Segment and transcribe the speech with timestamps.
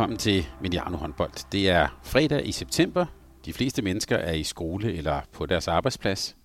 [0.00, 1.50] Velkommen til Mediano håndbold.
[1.52, 3.06] Det er fredag i september.
[3.44, 6.36] De fleste mennesker er i skole eller på deres arbejdsplads.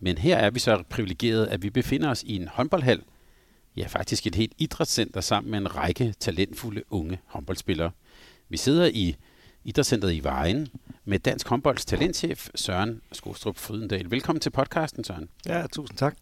[0.00, 3.02] Men her er vi så privilegeret, at vi befinder os i en håndboldhal.
[3.76, 7.90] Ja, faktisk et helt idrætscenter sammen med en række talentfulde unge håndboldspillere.
[8.48, 9.16] Vi sidder i
[9.64, 10.68] idrætscenteret i Vejen
[11.04, 14.10] med Dansk Håndbolds talentchef Søren Skostrup Frydendal.
[14.10, 15.28] Velkommen til podcasten, Søren.
[15.46, 16.16] Ja, tusind tak.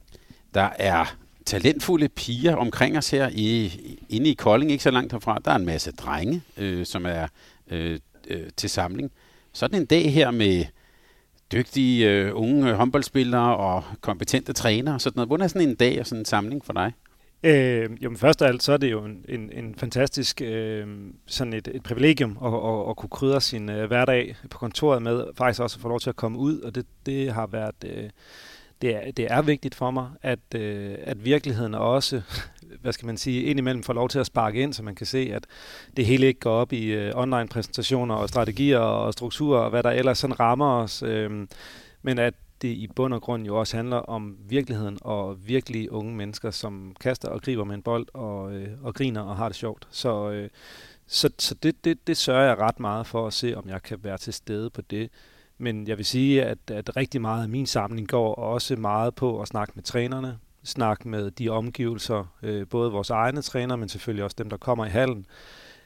[0.55, 1.17] Der er
[1.49, 3.73] talentfulde piger omkring os her i,
[4.09, 5.39] inde i Kolding, ikke så langt herfra.
[5.45, 7.27] Der er en masse drenge, øh, som er
[7.71, 9.11] øh, øh, til samling.
[9.53, 10.65] Sådan en dag her med
[11.53, 15.29] dygtige øh, unge øh, håndboldspillere og kompetente trænere og sådan noget.
[15.29, 16.93] Hvordan er sådan en dag og sådan en samling for dig?
[17.43, 20.87] Øh, jo, men først og alt, så er det jo en, en, en fantastisk øh,
[21.27, 25.25] sådan et, et privilegium at, at, at kunne krydre sin øh, hverdag på kontoret med,
[25.37, 27.85] faktisk også at få lov til at komme ud, og det, det har været...
[27.87, 28.11] Øh,
[28.83, 32.23] det er, det er vigtigt for mig, at, øh, at virkeligheden også,
[32.83, 35.31] hvad skal man sige, indimellem får lov til at sparke ind, så man kan se,
[35.35, 35.47] at
[35.97, 39.91] det hele ikke går op i øh, online-præsentationer og strategier og strukturer og hvad der
[39.91, 41.47] ellers sådan rammer os, øh,
[42.03, 46.15] men at det i bund og grund jo også handler om virkeligheden og virkelig unge
[46.15, 49.57] mennesker, som kaster og griber med en bold og, øh, og griner og har det
[49.57, 49.89] sjovt.
[49.91, 50.49] Så, øh,
[51.07, 53.99] så, så det, det, det sørger jeg ret meget for at se, om jeg kan
[54.05, 55.11] være til stede på det.
[55.59, 59.41] Men jeg vil sige, at, at rigtig meget af min samling går også meget på
[59.41, 64.25] at snakke med trænerne, snakke med de omgivelser, øh, både vores egne træner, men selvfølgelig
[64.25, 65.27] også dem, der kommer i hallen.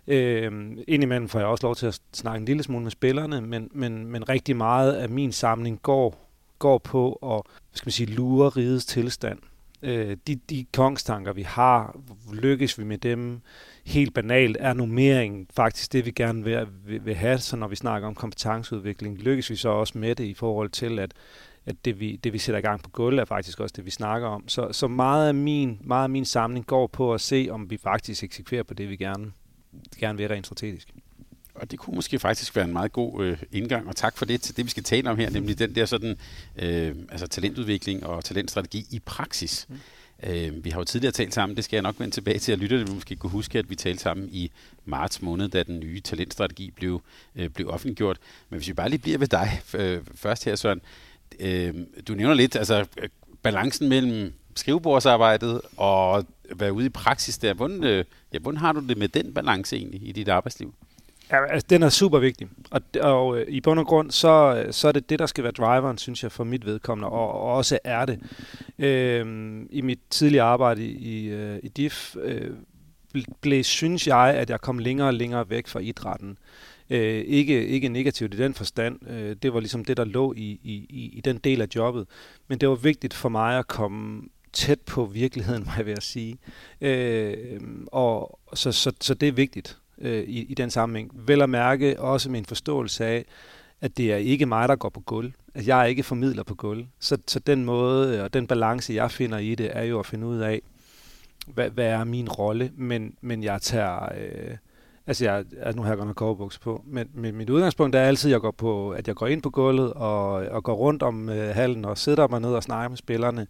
[0.06, 3.70] Øh, indimellem får jeg også lov til at snakke en lille smule med spillerne, men,
[3.72, 6.28] men, men rigtig meget af min samling går,
[6.58, 9.38] går på at hvad skal man sige, lure rigets tilstand.
[9.82, 11.96] Øh, de, de kongstanker, vi har,
[12.32, 13.40] lykkes vi med dem?
[13.84, 17.76] Helt banalt er nummering faktisk det, vi gerne vil, vil, vil have, så når vi
[17.76, 19.18] snakker om kompetenceudvikling.
[19.18, 21.12] Lykkes vi så også med det i forhold til, at
[21.66, 23.90] at det vi, det vi sætter i gang på gulvet er faktisk også det, vi
[23.90, 24.48] snakker om.
[24.48, 27.76] Så, så meget, af min, meget af min samling går på at se, om vi
[27.76, 29.32] faktisk eksekverer på det, vi gerne,
[29.98, 30.88] gerne vil rent strategisk.
[31.54, 34.40] Og det kunne måske faktisk være en meget god øh, indgang, og tak for det
[34.40, 36.16] til det, vi skal tale om her, nemlig den der sådan,
[36.56, 39.66] øh, altså talentudvikling og talentstrategi i praksis.
[39.68, 39.76] Mm.
[40.22, 42.58] Øh, vi har jo tidligere talt sammen, det skal jeg nok vende tilbage til, at
[42.58, 44.50] lytterne vil måske kunne huske, at vi talte sammen i
[44.84, 47.02] marts måned, da den nye talentstrategi blev,
[47.36, 48.18] øh, blev offentliggjort.
[48.50, 50.80] Men hvis vi bare lige bliver ved dig øh, først her, Søren.
[51.40, 51.74] Øh,
[52.08, 53.08] du nævner lidt, altså øh,
[53.42, 57.54] balancen mellem skrivebordsarbejdet og være ude i praksis der.
[57.54, 60.74] Hvordan, øh, ja, hvordan har du det med den balance egentlig i dit arbejdsliv?
[61.32, 62.48] Ja, altså, den er super vigtig.
[62.70, 65.44] Og, og øh, i bund og grund, så, øh, så er det det, der skal
[65.44, 68.20] være driveren, synes jeg, for mit vedkommende, og, og også er det.
[68.78, 69.26] Øh,
[69.70, 72.50] I mit tidlige arbejde i, øh, i DIF øh,
[73.40, 76.38] blev, synes jeg, at jeg kom længere og længere væk fra idrætten.
[76.90, 79.10] Øh, ikke, ikke negativt i den forstand.
[79.10, 82.06] Øh, det var ligesom det, der lå i, i, i den del af jobbet.
[82.48, 84.22] Men det var vigtigt for mig at komme
[84.52, 86.38] tæt på virkeligheden, må jeg vil sige.
[86.80, 91.10] Øh, og så, så, så det er vigtigt øh, i, i den sammenhæng.
[91.14, 93.24] Vel at mærke også med en forståelse af,
[93.80, 95.32] at det er ikke mig, der går på gulv.
[95.54, 96.86] At jeg er ikke formidler på gulv.
[96.98, 100.06] Så, så den måde øh, og den balance, jeg finder i det, er jo at
[100.06, 100.62] finde ud af,
[101.46, 104.04] hvad, hvad er min rolle, men, men jeg tager...
[104.04, 104.56] Øh,
[105.06, 108.30] altså, jeg, altså, nu har jeg godt nok på, men, men mit udgangspunkt er altid,
[108.30, 111.28] at jeg går, på, at jeg går ind på gulvet og, og går rundt om
[111.28, 113.46] øh, hallen og sidder mig ned og snakker med spillerne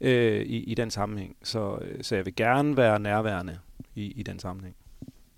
[0.00, 1.36] øh, i, i den sammenhæng.
[1.42, 3.58] Så, øh, så jeg vil gerne være nærværende
[3.94, 4.76] i, i den sammenhæng.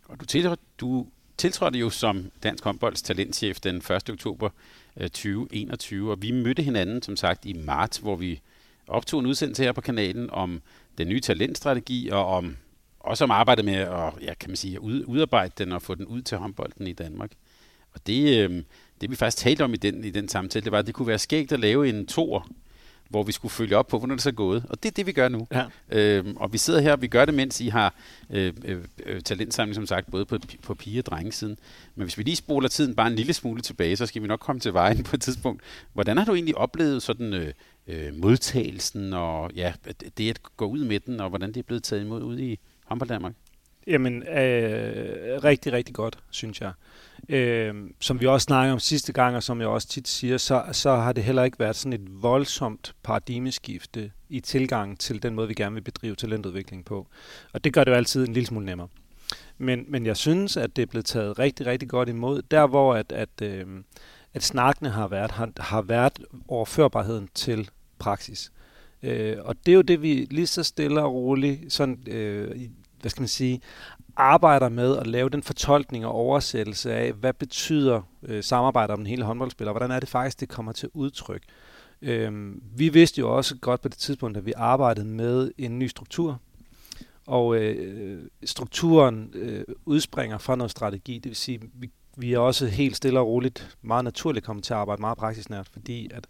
[0.08, 1.06] Og du, til, du
[1.36, 4.10] tiltrådte jo som Dansk Håndbolds talentchef den 1.
[4.10, 4.50] oktober
[4.96, 8.40] øh, 2021, og vi mødte hinanden, som sagt, i marts, hvor vi
[8.86, 10.62] optog en udsendelse her på kanalen om
[10.98, 12.56] den nye talentstrategi, og om
[13.00, 16.06] også om arbejdet med at, ja, kan man sige, at udarbejde den og få den
[16.06, 17.30] ud til håndbolden i Danmark.
[17.92, 18.62] Og det, øh,
[19.00, 21.08] det vi faktisk talte om i den, i den samtale, det var, at det kunne
[21.08, 22.48] være skægt at lave en toer
[23.08, 24.64] hvor vi skulle følge op på, hvordan det så er gået.
[24.68, 25.46] Og det er det, vi gør nu.
[25.52, 25.64] Ja.
[25.88, 27.94] Øhm, og vi sidder her, og vi gør det, mens I har
[28.30, 31.58] øh, øh, øh, talentsamling, som sagt, både på, på pige- og drengesiden.
[31.94, 34.40] Men hvis vi lige spoler tiden bare en lille smule tilbage, så skal vi nok
[34.40, 35.62] komme til vejen på et tidspunkt.
[35.92, 37.52] Hvordan har du egentlig oplevet sådan øh,
[37.86, 39.72] øh, modtagelsen, og ja,
[40.18, 42.58] det at gå ud med den, og hvordan det er blevet taget imod ude i
[42.84, 43.32] håndbold Danmark?
[43.86, 46.72] Jamen, øh, rigtig, rigtig godt, synes jeg.
[47.28, 50.64] Øh, som vi også snakkede om sidste gang, og som jeg også tit siger, så,
[50.72, 55.48] så har det heller ikke været sådan et voldsomt paradigmeskifte i tilgangen til den måde,
[55.48, 57.06] vi gerne vil bedrive talentudvikling på.
[57.52, 58.88] Og det gør det jo altid en lille smule nemmere.
[59.58, 62.42] Men, men jeg synes, at det er blevet taget rigtig, rigtig godt imod.
[62.42, 63.66] Der, hvor at, at, øh,
[64.34, 68.52] at snakkene har været, har, har været overførbarheden til praksis.
[69.02, 72.60] Øh, og det er jo det, vi lige så stille og roligt, sådan, øh,
[73.00, 73.60] hvad skal man sige,
[74.18, 79.06] arbejder med at lave den fortolkning og oversættelse af, hvad betyder øh, samarbejde om den
[79.06, 81.42] hele håndboldspiller, hvordan er det faktisk, det kommer til udtryk.
[82.02, 85.86] Øh, vi vidste jo også godt på det tidspunkt, at vi arbejdede med en ny
[85.86, 86.40] struktur,
[87.26, 92.66] og øh, strukturen øh, udspringer fra noget strategi, det vil sige, vi, vi er også
[92.66, 96.26] helt stille og roligt, meget naturligt kommet til at arbejde meget praksisnært, fordi at,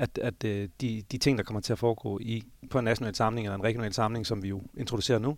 [0.00, 3.14] at, at øh, de, de ting, der kommer til at foregå i på en national
[3.14, 5.36] samling eller en regional samling, som vi jo introducerer nu,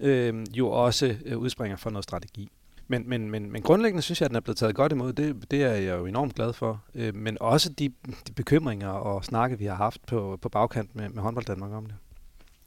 [0.00, 2.50] øh, jo også øh, udspringer fra noget strategi.
[2.88, 5.12] Men, men, men, men grundlæggende synes jeg, at den er blevet taget godt imod.
[5.12, 6.82] Det, det er jeg jo enormt glad for.
[6.94, 7.92] Øh, men også de,
[8.26, 11.86] de bekymringer og snakke, vi har haft på, på bagkant med, med håndbold Danmark om
[11.86, 11.94] det.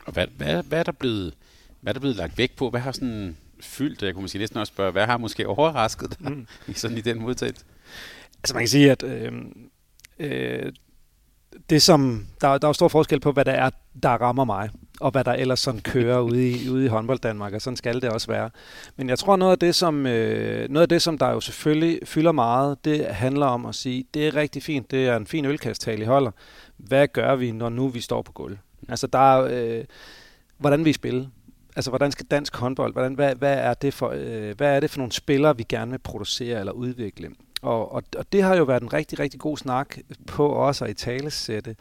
[0.06, 1.34] Og hvad, hvad, hvad, er der blevet,
[1.82, 2.70] hvad er der blevet lagt vægt på?
[2.70, 4.04] Hvad har sådan fyldt?
[4.04, 6.48] Jeg kunne måske næsten også spørge, hvad har måske overrasket dig mm.
[6.68, 7.66] i, sådan i den modtagelse?
[8.38, 9.32] Altså man kan sige, at øh,
[10.20, 10.74] øh,
[11.70, 13.70] det som, der, der er stor forskel på, hvad der er,
[14.04, 14.70] der rammer mig,
[15.00, 18.02] og hvad der ellers sådan kører ude i, ude i håndbold Danmark, og sådan skal
[18.02, 18.50] det også være.
[18.98, 22.00] Men jeg tror, noget af det, som, øh, noget af det, som der jo selvfølgelig
[22.06, 25.46] fylder meget, det handler om at sige, det er rigtig fint, det er en fin
[25.46, 26.32] ølkasttale, I holder.
[26.78, 28.58] Hvad gør vi, når nu vi står på gulv?
[28.90, 29.86] Altså, der er, øh,
[30.58, 31.26] hvordan vi spiller.
[31.76, 34.90] Altså, hvordan skal dansk håndbold, hvordan, hvad, hvad, er det for, øh, hvad er det
[34.90, 37.30] for nogle spillere, vi gerne vil producere eller udvikle?
[37.62, 39.98] Og, og, og det har jo været en rigtig, rigtig god snak
[40.28, 41.76] på os at i talesætte,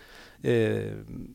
[0.44, 0.92] øh,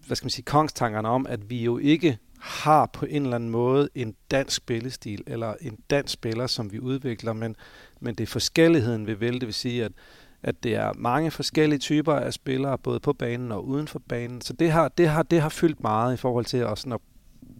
[0.07, 3.49] hvad skal man sige, kongstankerne om, at vi jo ikke har på en eller anden
[3.49, 7.55] måde en dansk spillestil, eller en dansk spiller, som vi udvikler, men,
[7.99, 9.91] men det er forskelligheden, vi vel, Det vil sige, at,
[10.43, 14.41] at det er mange forskellige typer af spillere, både på banen og uden for banen.
[14.41, 16.99] Så det har, det har, det har fyldt meget i forhold til at, sådan at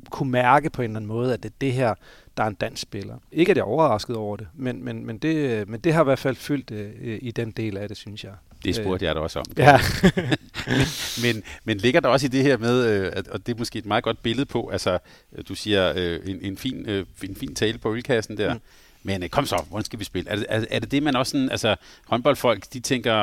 [0.09, 1.95] kunne mærke på en eller anden måde, at det er det her,
[2.38, 3.15] der er en dansk spiller.
[3.31, 6.03] Ikke at jeg er overrasket over det, men, men, men, det, men det har i
[6.03, 8.33] hvert fald fyldt øh, i den del af det, synes jeg.
[8.65, 9.45] Det spurgte jeg da også om.
[9.57, 9.80] Ja.
[11.24, 13.80] men, men ligger der også i det her med, øh, at, og det er måske
[13.80, 15.00] et meget godt billede på, altså
[15.47, 18.59] du siger øh, en, en, fin, øh, en fin tale på ølkassen der, mm.
[19.03, 20.30] men øh, kom så, hvordan skal vi spille?
[20.31, 21.75] Er det, er, er det det, man også sådan, altså
[22.07, 23.13] håndboldfolk, de tænker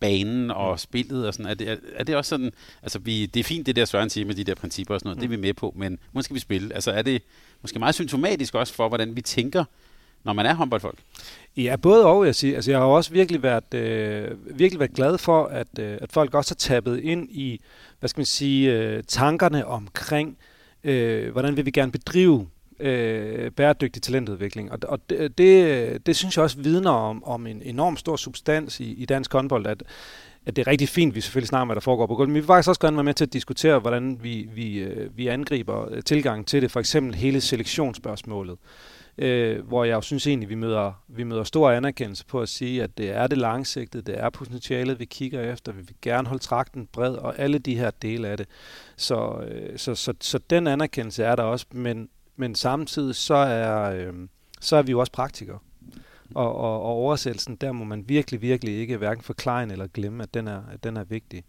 [0.00, 0.78] banen og mm.
[0.78, 2.52] spillet og sådan, er det, er, er det også sådan,
[2.82, 5.08] altså vi, det er fint det der Søren siger med de der principper og sådan
[5.08, 5.20] noget, mm.
[5.20, 6.74] det er vi med på, men hvordan skal vi spille?
[6.74, 7.22] Altså er det
[7.62, 9.64] måske meget symptomatisk også for, hvordan vi tænker,
[10.24, 10.98] når man er håndboldfolk?
[11.56, 12.54] Ja, både og, jeg siger.
[12.54, 16.34] Altså, jeg har også virkelig været, øh, virkelig været glad for, at, øh, at folk
[16.34, 17.60] også har tappet ind i,
[17.98, 20.38] hvad skal man sige, øh, tankerne omkring,
[20.84, 22.48] øh, hvordan vil vi gerne bedrive
[22.80, 24.72] øh, bæredygtig talentudvikling.
[24.72, 28.80] Og, og det, det, det synes jeg også vidner om, om en enorm stor substans
[28.80, 29.82] i, i dansk håndbold, at,
[30.46, 32.34] at det er rigtig fint, vi selvfølgelig snakker om, hvad der foregår på gulvet, men
[32.34, 35.26] vi vil faktisk også gerne være med til at diskutere, hvordan vi, vi, øh, vi
[35.26, 38.58] angriber øh, tilgangen til det, for eksempel hele selektionsspørgsmålet
[39.18, 42.82] øh, hvor jeg jo synes egentlig, vi møder, vi møder stor anerkendelse på at sige,
[42.82, 46.42] at det er det langsigtede, det er potentialet, vi kigger efter, vi vil gerne holde
[46.42, 48.46] trakten bred, og alle de her dele af det.
[48.96, 53.90] Så, øh, så, så, så den anerkendelse er der også, men, men samtidig så er,
[53.90, 54.14] øh,
[54.60, 55.58] så er vi jo også praktikere.
[56.34, 60.34] Og, og, og oversættelsen, der må man virkelig, virkelig ikke hverken forklare eller glemme, at
[60.34, 61.44] den er, at den er vigtig.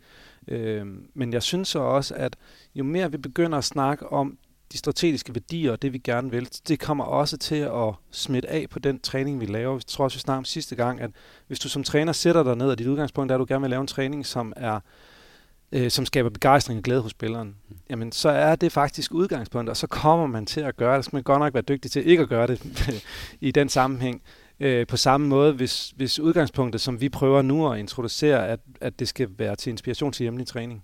[0.47, 2.35] Øh, men jeg synes så også, at
[2.75, 4.37] jo mere vi begynder at snakke om
[4.71, 8.69] de strategiske værdier og det, vi gerne vil, det kommer også til at smitte af
[8.69, 9.73] på den træning, vi laver.
[9.73, 11.11] Jeg tror også, vi snakkede om sidste gang, at
[11.47, 13.69] hvis du som træner sætter dig ned, og dit udgangspunkt er, at du gerne vil
[13.69, 14.79] lave en træning, som er
[15.71, 17.75] øh, som skaber begejstring og glæde hos spilleren, mm.
[17.89, 21.05] jamen så er det faktisk udgangspunktet, og så kommer man til at gøre det.
[21.05, 22.61] Så skal man godt nok være dygtig til ikke at gøre det
[23.41, 24.21] i den sammenhæng.
[24.59, 28.99] Øh, på samme måde, hvis, hvis udgangspunktet, som vi prøver nu at introducere, at, at
[28.99, 30.83] det skal være til inspiration til hjemlig træning,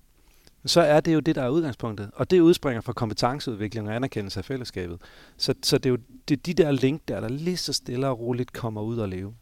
[0.66, 2.12] så er det jo det, der er udgangspunktet.
[2.14, 5.02] Og det udspringer fra kompetenceudvikling og anerkendelse af fællesskabet.
[5.38, 5.98] Så, så det er jo
[6.28, 9.10] det er de der link der, der lige så stille og roligt kommer ud og
[9.10, 9.34] leve.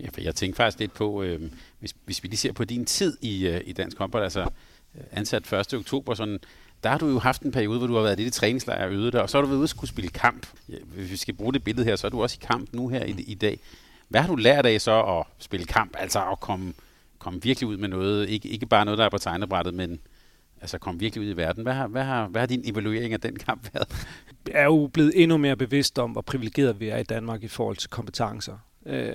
[0.00, 1.40] Ja, for jeg tænker faktisk lidt på, øh,
[1.78, 4.40] hvis, hvis vi lige ser på din tid i, øh, i dansk håndbold, altså
[4.94, 5.74] øh, ansat 1.
[5.74, 6.38] oktober, sådan,
[6.82, 8.92] der har du jo haft en periode, hvor du har været lidt i træningslejr og
[8.92, 10.46] øvet dig, og så har du været ude og skulle spille kamp.
[10.68, 12.88] Ja, hvis vi skal bruge det billede her, så er du også i kamp nu
[12.88, 13.58] her i, i dag.
[14.08, 16.74] Hvad har du lært af så at spille kamp, altså at komme,
[17.18, 20.00] komme virkelig ud med noget, ikke, ikke bare noget, der er på tegnebrættet, men
[20.60, 21.62] altså komme virkelig ud i verden.
[21.62, 24.06] Hvad har, hvad har, hvad har din evaluering af den kamp været?
[24.48, 27.48] Jeg er jo blevet endnu mere bevidst om, hvor privilegeret vi er i Danmark i
[27.48, 28.58] forhold til kompetencer.
[28.86, 29.14] Øh,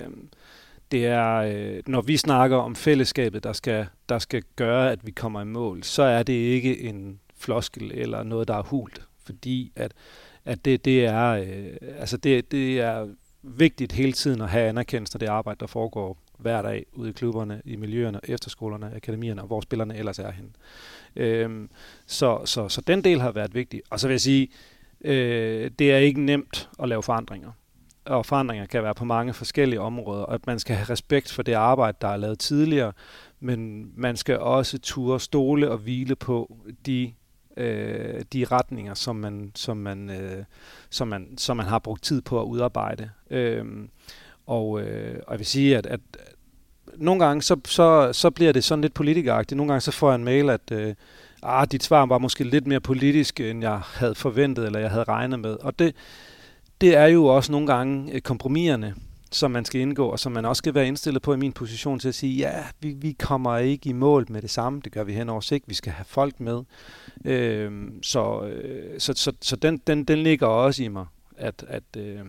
[0.90, 5.10] det er, øh, når vi snakker om fællesskabet, der skal, der skal gøre, at vi
[5.10, 9.02] kommer i mål, så er det ikke en floskel eller noget, der er hult.
[9.24, 9.92] Fordi at,
[10.44, 13.08] at det, det er, øh, altså det, det er
[13.42, 17.12] vigtigt hele tiden at have anerkendelse af det arbejde, der foregår hver dag ude i
[17.12, 20.50] klubberne, i miljøerne, efterskolerne, akademierne, og hvor spillerne ellers er henne.
[21.16, 21.70] Øhm,
[22.06, 23.82] så, så, så den del har været vigtig.
[23.90, 24.48] Og så vil jeg sige,
[25.00, 27.52] øh, det er ikke nemt at lave forandringer.
[28.08, 31.42] Og forandringer kan være på mange forskellige områder, og at man skal have respekt for
[31.42, 32.92] det arbejde, der er lavet tidligere,
[33.40, 37.12] men man skal også ture stole og hvile på de
[37.56, 40.44] øh, de retninger, som man, som, man, øh,
[40.90, 43.10] som, man, som man har brugt tid på at udarbejde.
[43.30, 43.64] Øh,
[44.46, 46.00] og, øh, og jeg vil sige, at, at
[46.96, 49.56] nogle gange så, så, så bliver det sådan lidt politikeragtigt.
[49.56, 50.94] Nogle gange så får jeg en mail, at øh,
[51.42, 55.04] ah, dit svar var måske lidt mere politisk, end jeg havde forventet, eller jeg havde
[55.04, 55.56] regnet med.
[55.60, 55.94] Og det,
[56.80, 58.94] det er jo også nogle gange øh, kompromiserne,
[59.32, 61.98] som man skal indgå, og som man også skal være indstillet på i min position
[61.98, 65.04] til at sige, ja, vi, vi kommer ikke i mål med det samme, det gør
[65.04, 66.62] vi hen over sigt, vi skal have folk med.
[67.24, 71.06] Øh, så, øh, så, så, så den, den, den ligger også i mig,
[71.36, 72.20] at, at øh,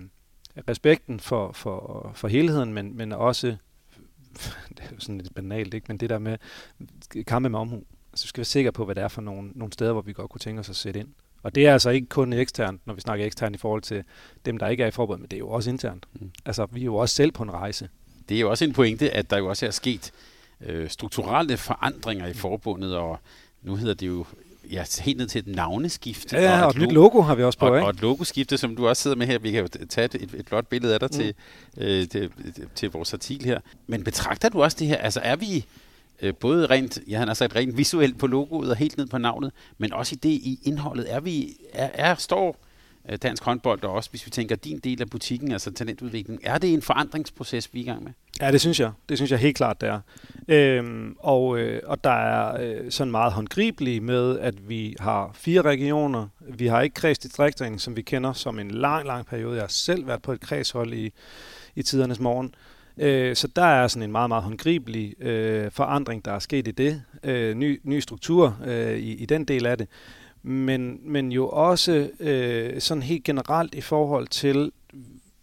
[0.69, 3.47] respekten for, for, for helheden, men, men også,
[4.77, 5.85] det er sådan lidt banalt, ikke?
[5.87, 6.37] men det der med
[7.27, 7.75] kampe med omhu.
[8.11, 10.01] Altså, så vi skal være sikre på, hvad det er for nogle, nogle steder, hvor
[10.01, 11.09] vi godt kunne tænke os at sætte ind.
[11.43, 14.03] Og det er altså ikke kun eksternt, når vi snakker eksternt i forhold til
[14.45, 16.05] dem, der ikke er i forbud, men det er jo også internt.
[16.13, 16.31] Mm.
[16.45, 17.89] Altså, vi er jo også selv på en rejse.
[18.29, 20.11] Det er jo også en pointe, at der jo også er sket
[20.61, 23.19] øh, strukturelle forandringer i forbundet, og
[23.61, 24.25] nu hedder det jo
[24.71, 26.37] ja, helt ned til et navneskifte.
[26.37, 27.85] Ja, og, og et, nyt logo har vi også på, og, ikke?
[27.85, 29.39] Og et logoskifte, som du også sidder med her.
[29.39, 31.17] Vi kan jo tage et, et, et flot billede af dig mm.
[31.17, 31.33] til,
[31.77, 32.31] øh, til,
[32.75, 33.59] til vores artikel her.
[33.87, 34.97] Men betragter du også det her?
[34.97, 35.65] Altså er vi
[36.21, 39.51] øh, både rent, jeg har sagt rent visuelt på logoet og helt ned på navnet,
[39.77, 41.13] men også i det i indholdet.
[41.13, 42.57] Er vi, er, er står
[43.09, 46.57] øh, dansk håndbold, og også hvis vi tænker din del af butikken, altså talentudvikling, er
[46.57, 48.11] det en forandringsproces, vi er i gang med?
[48.41, 48.91] Ja, det synes jeg.
[49.09, 49.99] Det synes jeg helt klart, det er.
[50.47, 55.61] Øhm, og, øh, og der er øh, sådan meget håndgribeligt med, at vi har fire
[55.61, 56.27] regioner.
[56.39, 59.55] Vi har ikke kredsdistriktering, som vi kender som en lang, lang periode.
[59.55, 61.11] Jeg har selv været på et kredshold i,
[61.75, 62.53] i tidernes morgen.
[62.99, 66.71] Øh, så der er sådan en meget, meget håndgribelig øh, forandring, der er sket i
[66.71, 67.03] det.
[67.23, 69.87] Øh, ny, ny struktur øh, i, i den del af det.
[70.41, 74.71] Men, men jo også øh, sådan helt generelt i forhold til,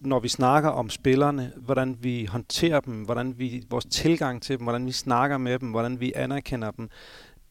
[0.00, 4.62] når vi snakker om spillerne, hvordan vi håndterer dem, hvordan vi vores tilgang til dem,
[4.62, 6.88] hvordan vi snakker med dem, hvordan vi anerkender dem,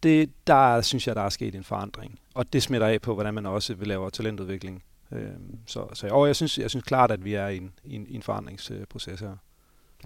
[0.04, 2.20] det, der synes jeg, der er sket en forandring.
[2.34, 4.84] Og det smitter af på, hvordan man også vil lave talentudvikling.
[5.12, 5.30] Øh,
[5.66, 8.08] så, så og jeg synes, jeg synes klart, at vi er i en, i en,
[8.08, 9.38] i en forandringsproces her.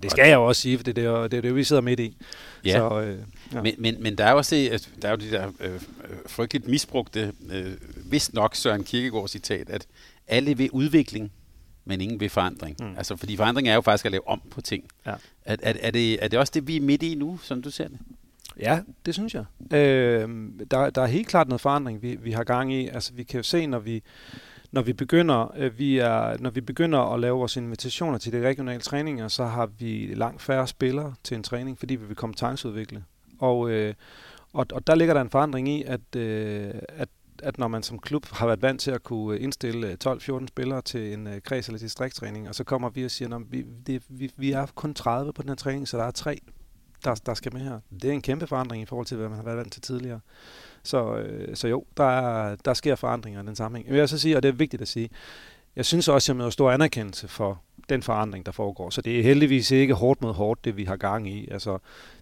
[0.02, 1.82] Det skal jeg jo også sige, for det er det, det, er det vi sidder
[1.82, 2.18] midt i.
[2.66, 3.20] Ja, så, øh,
[3.54, 3.62] ja.
[3.62, 5.80] Men, men, men der er jo også det, der er jo de der øh,
[6.28, 7.72] frygteligt misbrugte, øh,
[8.12, 9.88] vist nok Søren Kierkegaard citat, at
[10.28, 11.32] alle vil udvikling,
[11.86, 12.76] men ingen vil forandring.
[12.80, 12.98] Mm.
[12.98, 14.84] Altså, fordi forandring er jo faktisk at lave om på ting.
[15.06, 15.14] Ja.
[15.46, 17.70] Er, er, er, det, er det også det, vi er midt i nu, som du
[17.70, 17.98] ser det?
[18.60, 19.46] Ja, det synes jeg.
[19.78, 20.30] Øh,
[20.72, 22.88] der, der er helt klart noget forandring, vi, vi har gang i.
[22.88, 24.04] Altså, vi kan jo se, når vi
[24.72, 28.48] når vi begynder, øh, vi er, når vi begynder at lave vores invitationer til de
[28.48, 33.04] regionale træninger, så har vi langt færre spillere til en træning, fordi vi vil kompetenceudvikle.
[33.40, 33.94] Og, øh,
[34.54, 37.10] og, og der ligger der en forandring i, at, øh, at
[37.44, 40.82] at når man som klub har været vant til at kunne indstille øh, 12-14 spillere
[40.82, 44.04] til en øh, kreds- eller distrikttræning, og så kommer vi og siger, at vi, det,
[44.10, 46.40] vi, vi er kun 30 på den her træning, så der er tre,
[47.04, 47.80] der, der skal med her.
[48.02, 50.20] Det er en kæmpe forandring i forhold til, hvad man har været vant til tidligere.
[50.84, 53.88] Så, øh, så jo, der, er, der sker forandringer i den sammenhæng.
[53.88, 55.10] Jeg vil så sige, og det er vigtigt at sige,
[55.76, 58.90] jeg synes også, at jeg møder stor anerkendelse for den forandring, der foregår.
[58.90, 61.48] Så det er heldigvis ikke hårdt mod hårdt, det vi har gang i.
[61.52, 61.78] Altså,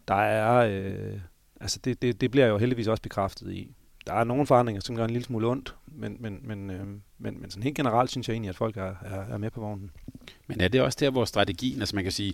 [0.07, 1.19] der er, øh,
[1.61, 3.67] altså det, det, det bliver jo heldigvis også bekræftet i.
[4.07, 6.87] Der er nogle forandringer, som gør en lille smule ondt, men, men, men, øh,
[7.17, 9.61] men, men sådan helt generelt synes jeg egentlig, at folk er, er, er med på
[9.61, 9.91] vognen.
[10.47, 12.33] Men er det også der, hvor strategien, altså man kan sige,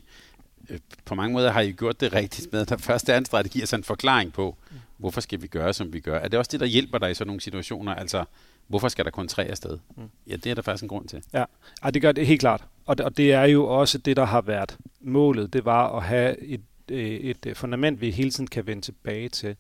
[1.06, 3.60] på mange måder har I gjort det rigtigt med, at der først er en strategi,
[3.60, 4.58] altså en forklaring på,
[4.98, 6.20] hvorfor skal vi gøre, som vi gør.
[6.20, 7.96] Er det også det, der hjælper dig i sådan nogle situationer?
[7.96, 8.26] Altså,
[8.68, 9.78] hvorfor skal der kun tre afsted?
[9.98, 10.10] Mm.
[10.28, 11.24] Ja, det er der faktisk en grund til.
[11.34, 11.44] Ja,
[11.86, 12.64] ja det gør det helt klart.
[12.86, 15.54] Og det, og det er jo også det, der har været målet.
[15.54, 19.56] Det var at have et, øh, et fundament, vi hele tiden kan vende tilbage til.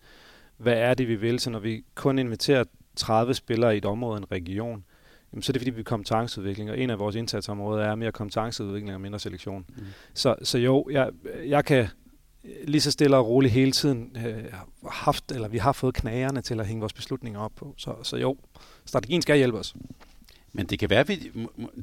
[0.57, 1.39] Hvad er det, vi vil?
[1.39, 2.63] Så når vi kun inviterer
[2.95, 4.83] 30 spillere i et område, en region,
[5.33, 8.93] jamen, så er det fordi, vi kompetenceudvikling, og en af vores indsatsområder er mere kompetenceudvikling
[8.93, 9.65] og mindre selektion.
[9.69, 9.83] Mm.
[10.13, 11.09] Så, så jo, jeg,
[11.45, 11.87] jeg kan
[12.63, 14.43] lige så stille og roligt hele tiden øh,
[14.89, 17.75] haft, eller vi har fået knagerne til at hænge vores beslutninger op på.
[17.77, 18.37] Så, så jo,
[18.85, 19.75] strategien skal hjælpe os.
[20.55, 21.19] Men det kan være, at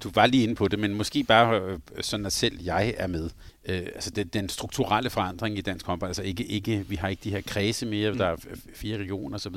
[0.02, 3.06] du var lige inde på det, men måske bare øh, sådan, at selv jeg er
[3.06, 3.30] med.
[3.64, 7.24] Øh, altså det, den strukturelle forandring i dansk håndbold, altså ikke, ikke, vi har ikke
[7.24, 8.18] de her kredse mere, mm.
[8.18, 8.36] der er
[8.74, 9.56] fire regioner osv.,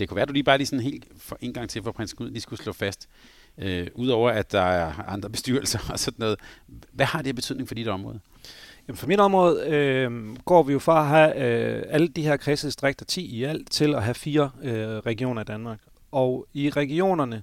[0.00, 1.92] det kunne være, at du lige bare lige sådan helt for en gang til for
[1.92, 3.08] prins Gud lige skulle slå fast,
[3.58, 6.38] øh, udover at der er andre bestyrelser og sådan noget.
[6.92, 8.20] Hvad har det betydning for dit område?
[8.88, 12.36] Jamen for mit område øh, går vi jo fra at have øh, alle de her
[12.36, 15.80] kredsdistrikter, 10 i alt, til at have fire øh, regioner i Danmark.
[16.12, 17.42] Og i regionerne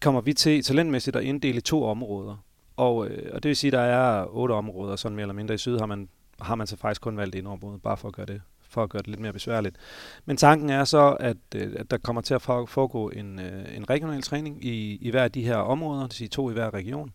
[0.00, 2.36] kommer vi til talentmæssigt at inddele to områder.
[2.76, 5.54] Og, øh, og det vil sige, at der er otte områder, sådan mere eller mindre.
[5.54, 6.08] I syd har man,
[6.40, 8.40] har man så faktisk kun valgt et område, bare for at gøre det
[8.76, 9.76] for at gøre det lidt mere besværligt.
[10.24, 13.90] Men tanken er så, at, øh, at der kommer til at foregå en, øh, en
[13.90, 16.74] regional træning i, i hver af de her områder, det vil sige to i hver
[16.74, 17.12] region.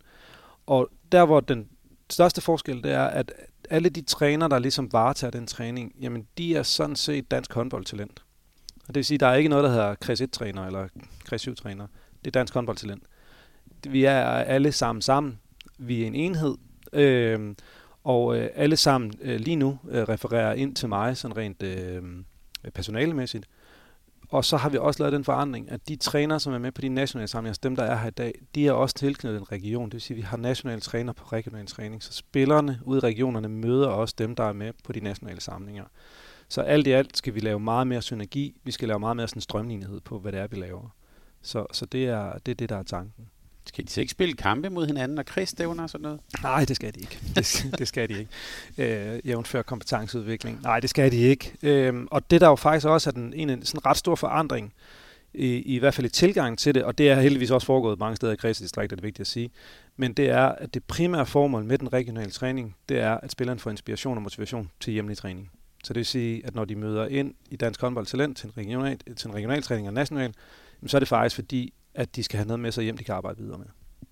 [0.67, 1.67] Og der, hvor den
[2.09, 3.33] største forskel, det er, at
[3.69, 8.23] alle de træner, der ligesom varetager den træning, jamen de er sådan set dansk håndboldtalent.
[8.81, 10.87] Og det vil sige, at der er ikke noget, der hedder kreds 1-træner eller
[11.25, 11.87] kreds 7-træner.
[12.19, 13.03] Det er dansk håndboldtalent.
[13.87, 15.39] Vi er alle sammen sammen.
[15.77, 16.55] Vi er en enhed.
[16.93, 17.55] Øh,
[18.03, 22.03] og øh, alle sammen øh, lige nu øh, refererer ind til mig, sådan rent øh,
[22.73, 23.45] personalemæssigt.
[24.29, 26.81] Og så har vi også lavet den forandring, at de træner, som er med på
[26.81, 29.51] de nationale samlinger, altså dem der er her i dag, de er også tilknyttet en
[29.51, 29.85] region.
[29.85, 32.03] Det vil sige, at vi har nationale træner på regional træning.
[32.03, 35.83] Så spillerne ude i regionerne møder også dem, der er med på de nationale samlinger.
[36.49, 38.61] Så alt i alt skal vi lave meget mere synergi.
[38.63, 40.95] Vi skal lave meget mere sådan strømlignighed på, hvad det er, vi laver.
[41.41, 43.27] Så, så det, er, det er det, der er tanken.
[43.65, 46.19] Skal de så ikke spille kampe mod hinanden og krigsstævner og sådan noget?
[46.43, 47.19] Nej, det skal de ikke.
[47.35, 49.13] Det, det skal de ikke.
[49.13, 50.61] Øh, jævnfør kompetenceudvikling.
[50.61, 51.53] Nej, det skal de ikke.
[51.63, 54.73] Øh, og det der jo faktisk også er den, en, en sådan ret stor forandring,
[55.33, 58.15] i, i hvert fald i tilgang til det, og det er heldigvis også foregået mange
[58.15, 59.49] steder i kredsdistrikter, det er vigtigt at sige,
[59.97, 63.59] men det er, at det primære formål med den regionale træning, det er, at spilleren
[63.59, 65.51] får inspiration og motivation til hjemlig træning.
[65.83, 68.57] Så det vil sige, at når de møder ind i Dansk Håndbold Talent til en
[68.57, 70.33] regional, til en regional træning og national,
[70.85, 73.15] så er det faktisk fordi, at de skal have noget med sig hjem, de kan
[73.15, 73.67] arbejde videre med.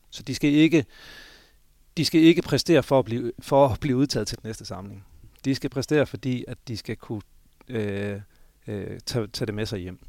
[0.10, 0.86] Så de skal ikke,
[1.98, 5.06] de skal ikke præstere for at, blive, for at blive udtaget til den næste samling.
[5.46, 7.22] De skal præstere, fordi at de skal kunne
[7.68, 8.22] øh,
[8.68, 10.00] øh, tage, tage det med sig hjem.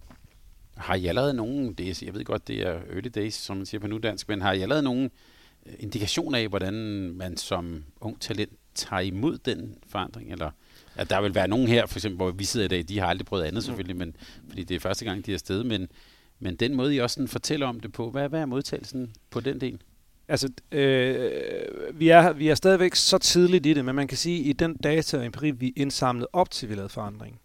[0.77, 3.67] Har I allerede nogen, det er, jeg ved godt, det er early days, som man
[3.67, 5.11] siger på nudansk, men har I allerede nogen
[5.67, 6.75] øh, indikation af, hvordan
[7.15, 10.33] man som ung talent tager imod den forandring?
[10.33, 10.50] Eller
[10.97, 13.07] at der vil være nogen her, for eksempel, hvor vi sidder i dag, de har
[13.07, 13.61] aldrig prøvet andet mm.
[13.61, 14.17] selvfølgelig, men,
[14.49, 15.89] fordi det er første gang, de er afsted, men,
[16.40, 19.40] men den måde, I også sådan fortæller om det på, hvad, hvad er modtagelsen på
[19.40, 19.80] den del?
[20.28, 21.30] Altså, øh,
[21.94, 24.53] vi, er, vi er stadigvæk så tidligt i det, men man kan sige, at i
[24.53, 27.38] den data og empiri, vi indsamlede op til, vi lavede forandringen,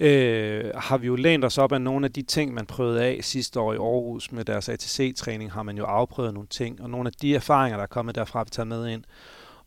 [0.00, 3.18] øh, har vi jo lænt os op af nogle af de ting, man prøvede af
[3.22, 7.06] sidste år i Aarhus med deres ATC-træning, har man jo afprøvet nogle ting, og nogle
[7.06, 9.04] af de erfaringer, der er kommet derfra, vi tager med ind.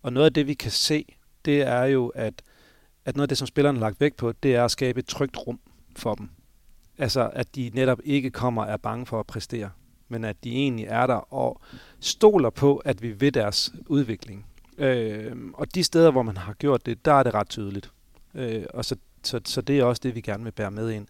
[0.02, 2.34] Og noget af det, vi kan se, det er jo, at,
[3.06, 5.08] at noget af det, som spillerne har lagt vægt på, det er at skabe et
[5.08, 5.60] trygt rum
[5.96, 6.30] for dem.
[6.98, 9.70] Altså, at de netop ikke kommer og er bange for at præstere,
[10.10, 11.62] men at de egentlig er der og
[12.00, 14.46] stoler på, at vi ved deres udvikling.
[14.78, 17.92] Øh, og de steder, hvor man har gjort det, der er det ret tydeligt.
[18.36, 21.08] Øh, og så, så, så det er også det, vi gerne vil bære med ind.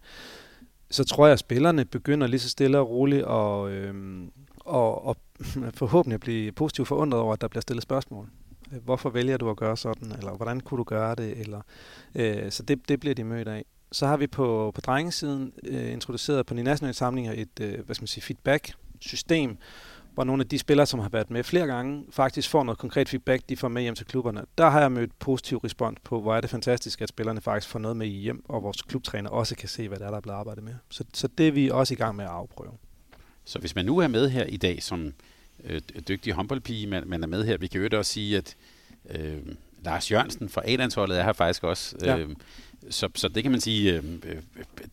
[0.90, 3.94] Så tror jeg, at spillerne begynder lige så stille og roligt og, øh,
[4.56, 5.16] og, og
[5.80, 8.28] forhåbentlig blive positivt forundret over, at der bliver stillet spørgsmål.
[8.84, 10.12] Hvorfor vælger du at gøre sådan?
[10.12, 11.38] Eller hvordan kunne du gøre det?
[11.40, 11.60] Eller,
[12.14, 13.64] øh, så det, det bliver de mødt af.
[13.92, 17.94] Så har vi på, på drengesiden øh, introduceret på de nationale samlinger et øh, hvad
[17.94, 19.58] skal man sige, feedback-system,
[20.14, 23.08] hvor nogle af de spillere, som har været med flere gange, faktisk får noget konkret
[23.08, 24.42] feedback, de får med hjem til klubberne.
[24.58, 27.78] Der har jeg mødt positiv respons på, hvor er det fantastisk, at spillerne faktisk får
[27.78, 30.36] noget med hjem, og vores klubtræner også kan se, hvad der er, der er blevet
[30.36, 30.74] arbejdet med.
[30.90, 32.72] Så, så det er vi også i gang med at afprøve.
[33.44, 35.12] Så hvis man nu er med her i dag som
[35.64, 38.56] øh, dygtig håndboldpige, man, man er med her, vi kan jo også sige, at
[39.10, 39.38] øh,
[39.84, 41.96] Lars Jørgensen fra A-landsholdet er her faktisk også.
[42.04, 42.24] Ja.
[42.90, 44.36] Så, så det kan man sige, øh, øh,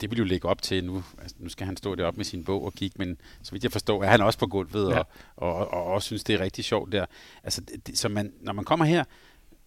[0.01, 1.03] det vil jo lægge op til nu.
[1.21, 3.71] Altså, nu skal han stå deroppe med sin bog og kigge, men så vidt jeg
[3.71, 4.97] forstår, er han også på gulvet ja.
[4.97, 7.05] og, og, og, og også synes, det er rigtig sjovt der.
[7.43, 9.03] Altså, det, så man, når man kommer her,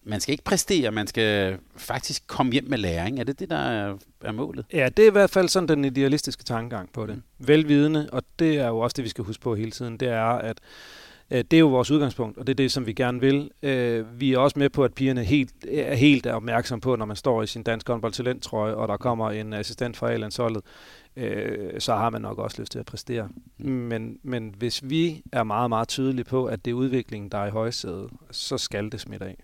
[0.03, 3.19] man skal ikke præstere, man skal faktisk komme hjem med læring.
[3.19, 4.65] Er det det, der er, er målet?
[4.73, 7.15] Ja, det er i hvert fald sådan den idealistiske tankegang på det.
[7.15, 7.47] Mm.
[7.47, 10.23] Velvidende, og det er jo også det, vi skal huske på hele tiden, det er,
[10.23, 10.57] at
[11.29, 13.51] det er jo vores udgangspunkt, og det er det, som vi gerne vil.
[13.63, 17.15] Øh, vi er også med på, at pigerne helt, er helt opmærksom på, når man
[17.15, 20.63] står i sin dansk håndboldtalenttrøje, og der kommer en assistent fra A-landsholdet,
[21.15, 23.29] øh, så har man nok også lyst til at præstere.
[23.57, 27.47] Men, men hvis vi er meget, meget tydelige på, at det er udviklingen, der er
[27.47, 29.43] i højsædet, så skal det smitte af.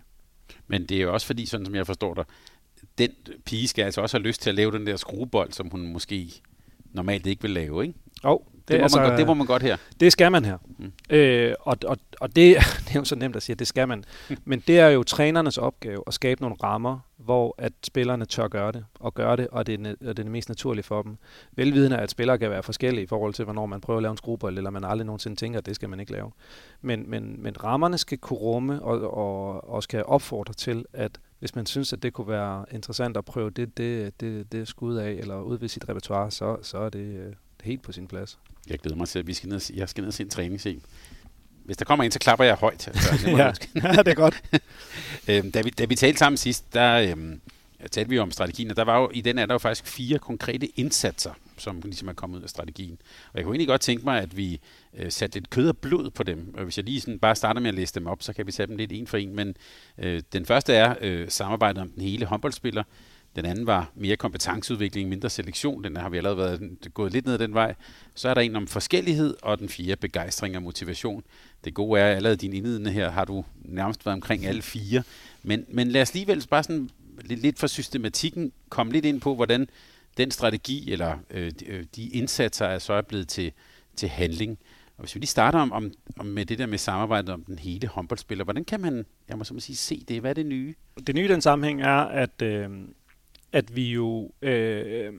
[0.67, 2.26] Men det er jo også fordi, sådan som jeg forstår dig,
[2.98, 3.10] den
[3.46, 6.32] pige skal altså også have lyst til at lave den der skruebold, som hun måske
[6.91, 8.00] normalt ikke vil lave, ikke?
[8.24, 9.78] Jo, det, må altså, man godt, det må man godt her.
[9.99, 10.58] Det skal man her.
[10.78, 10.91] Mm.
[11.10, 13.88] Øh, og og, og det, det er jo så nemt at sige, at det skal
[13.88, 14.04] man.
[14.45, 18.71] Men det er jo trænernes opgave at skabe nogle rammer, hvor at spillerne tør gøre
[18.71, 21.17] det, og gøre det, og det er, og det, er det mest naturlige for dem.
[21.52, 24.17] Velvidende at spillere kan være forskellige i forhold til, hvornår man prøver at lave en
[24.17, 26.32] skruebold, eller man aldrig nogensinde tænker, at det skal man ikke lave.
[26.82, 31.56] Men, men, men rammerne skal kunne rumme, og, og, og skal opfordre til, at hvis
[31.56, 35.12] man synes, at det kunne være interessant at prøve det, det, det, det skud af,
[35.12, 38.39] eller udvide sit repertoire, så, så er det øh, helt på sin plads.
[38.69, 40.82] Jeg glæder mig til, at vi skal ned, jeg skal ned og se en træningsscene.
[41.65, 42.88] Hvis der kommer en, så klapper jeg højt.
[42.88, 43.52] Altså, ja.
[43.76, 44.43] ja, det er godt.
[45.30, 47.41] øhm, da, vi, da vi talte sammen sidst, der øhm,
[47.91, 50.19] talte vi om strategien, og der var jo, i den er der jo faktisk fire
[50.19, 52.97] konkrete indsatser, som ligesom er kommet ud af strategien.
[53.34, 54.60] Og jeg kunne egentlig godt tænke mig, at vi
[54.93, 56.54] øh, satte lidt kød og blod på dem.
[56.58, 58.52] Og hvis jeg lige sådan bare starter med at læse dem op, så kan vi
[58.52, 59.36] sætte dem lidt en for en.
[59.36, 59.56] Men
[59.97, 62.84] øh, den første er øh, samarbejdet om den hele håndboldspiller.
[63.36, 65.84] Den anden var mere kompetenceudvikling, mindre selektion.
[65.84, 67.76] Den har vi allerede været gået lidt ned ad den vej.
[68.15, 71.24] Så er der en om forskellighed, og den fjerde begejstring og motivation.
[71.65, 75.04] Det gode er, at allerede din indledende her har du nærmest været omkring alle fire.
[75.43, 76.89] Men, men lad os alligevel bare sådan
[77.22, 79.67] lidt, lidt for systematikken komme lidt ind på, hvordan
[80.17, 83.52] den strategi eller øh, de, øh, indsatser er så er blevet til,
[83.96, 84.58] til handling.
[84.98, 87.60] Og hvis vi lige starter om, om, om med det der med samarbejdet om den
[87.60, 90.22] hele håndboldspiller, hvordan kan man, jeg må så sige, se det?
[90.22, 90.74] Hvad er det nye?
[91.08, 92.69] Det nye i den sammenhæng er, at, øh,
[93.54, 95.13] at vi jo øh,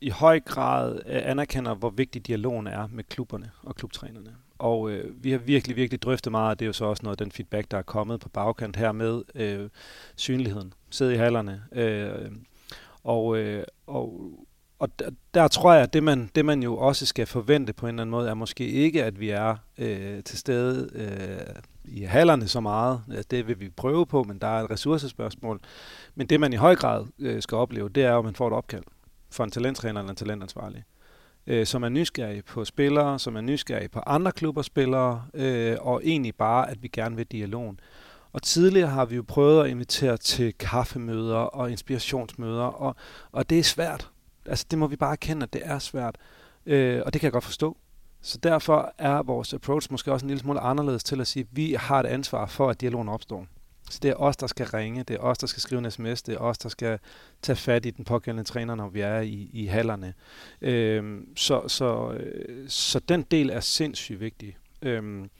[0.00, 4.36] i høj grad øh, anerkender, hvor vigtig dialogen er med klubberne og klubtrænerne.
[4.58, 7.20] Og øh, vi har virkelig, virkelig drøftet meget, og det er jo så også noget
[7.20, 9.68] af den feedback, der er kommet på bagkant her med øh,
[10.16, 10.72] synligheden.
[10.90, 11.62] Sidde i hallerne.
[11.72, 12.30] Øh,
[13.04, 14.30] og, øh, og,
[14.78, 17.86] og der, der tror jeg, at det man, det man jo også skal forvente på
[17.86, 22.02] en eller anden måde, er måske ikke, at vi er øh, til stede øh, i
[22.02, 23.02] hallerne så meget.
[23.08, 25.60] Altså, det vil vi prøve på, men der er et ressourcespørgsmål.
[26.14, 28.52] Men det man i høj grad øh, skal opleve, det er, at man får et
[28.52, 28.84] opkald
[29.30, 30.84] for en talenttræner eller en talentansvarlig
[31.48, 36.00] øh, som er nysgerrig på spillere, som er nysgerrig på andre klubber spillere, øh, og
[36.04, 37.80] egentlig bare, at vi gerne vil dialogen.
[38.32, 42.96] Og tidligere har vi jo prøvet at invitere til kaffemøder og inspirationsmøder, og,
[43.32, 44.10] og det er svært.
[44.46, 46.16] Altså det må vi bare erkende, at det er svært.
[46.66, 47.76] Øh, og det kan jeg godt forstå.
[48.20, 51.56] Så derfor er vores approach måske også en lille smule anderledes til at sige, at
[51.56, 53.46] vi har et ansvar for, at dialogen opstår.
[53.90, 56.22] Så det er os, der skal ringe, det er os, der skal skrive en sms,
[56.22, 56.98] det er os, der skal
[57.42, 60.14] tage fat i den pågældende træner, når vi er i, i hallerne.
[60.60, 64.56] Øhm, så, så, øh, så den del er sindssygt vigtig.
[64.82, 65.30] Øhm,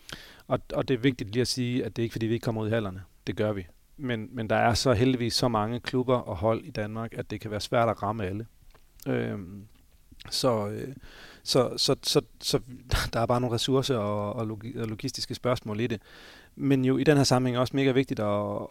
[0.47, 2.45] og, og det er vigtigt lige at sige, at det er ikke fordi, vi ikke
[2.45, 3.03] kommer ud i hallerne.
[3.27, 3.67] Det gør vi.
[3.97, 7.41] Men, men der er så heldigvis så mange klubber og hold i Danmark, at det
[7.41, 8.47] kan være svært at ramme alle.
[9.07, 9.63] Øhm,
[10.31, 10.95] så, øh,
[11.49, 12.61] så, så, så, så
[13.13, 16.03] der er bare nogle ressourcer og, og logistiske spørgsmål i det.
[16.57, 18.67] Men jo i den her sammenhæng også mega vigtigt at,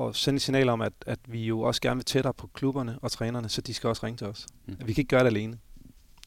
[0.00, 3.10] at sende signal om, at, at vi jo også gerne vil tættere på klubberne og
[3.10, 4.46] trænerne, så de skal også ringe til os.
[4.66, 4.76] Mm.
[4.78, 5.58] Vi kan ikke gøre det alene.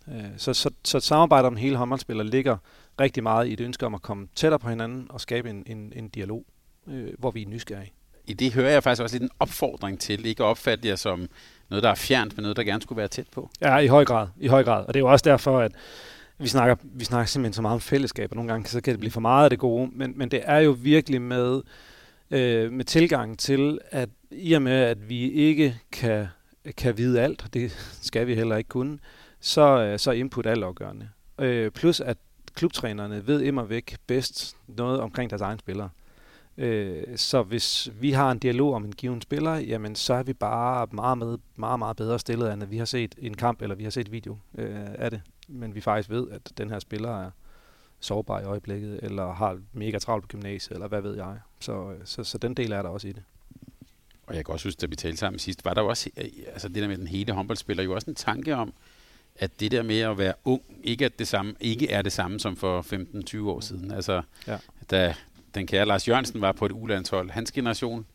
[0.07, 2.57] Øh, så, så, så samarbejdet om hele håndboldspiller ligger
[2.99, 5.93] rigtig meget i et ønske om at komme tættere på hinanden og skabe en, en,
[5.95, 6.45] en dialog,
[6.87, 7.93] øh, hvor vi er nysgerrige.
[8.25, 11.27] I det hører jeg faktisk også lidt en opfordring til, ikke at opfatte jer som
[11.69, 13.49] noget, der er fjernt, men noget, der gerne skulle være tæt på.
[13.61, 14.27] Ja, i høj grad.
[14.39, 14.85] I høj grad.
[14.85, 15.71] Og det er jo også derfor, at
[16.39, 18.99] vi snakker, vi snakker simpelthen så meget om fællesskab, og nogle gange så kan det
[18.99, 21.61] blive for meget af det gode, men, men det er jo virkelig med,
[22.31, 26.27] øh, med tilgang til, at i og med, at vi ikke kan,
[26.77, 28.99] kan vide alt, og det skal vi heller ikke kunne,
[29.39, 31.09] så, øh, så er input altafgørende.
[31.39, 32.17] Øh, plus at
[32.55, 35.89] klubtrænerne ved immer væk bedst noget omkring deres egne spillere.
[36.57, 40.33] Øh, så hvis vi har en dialog om en given spiller, jamen så er vi
[40.33, 43.75] bare meget, med, meget, meget bedre stillet, end at vi har set en kamp, eller
[43.75, 47.25] vi har set video øh, af det men vi faktisk ved, at den her spiller
[47.25, 47.31] er
[47.99, 51.39] sårbar i øjeblikket, eller har mega travlt på gymnasiet, eller hvad ved jeg.
[51.59, 53.23] Så, så, så den del er der også i det.
[54.27, 56.09] Og jeg kan også huske, da vi talte sammen sidst, var der også,
[56.53, 58.73] altså det der med den hele håndboldspiller, jo også en tanke om,
[59.35, 62.39] at det der med at være ung, ikke er det samme, ikke er det samme
[62.39, 62.81] som for
[63.41, 63.91] 15-20 år siden.
[63.91, 64.57] Altså, ja.
[64.91, 65.15] da
[65.55, 68.05] den kære Lars Jørgensen var på et ulandshold, hans generation,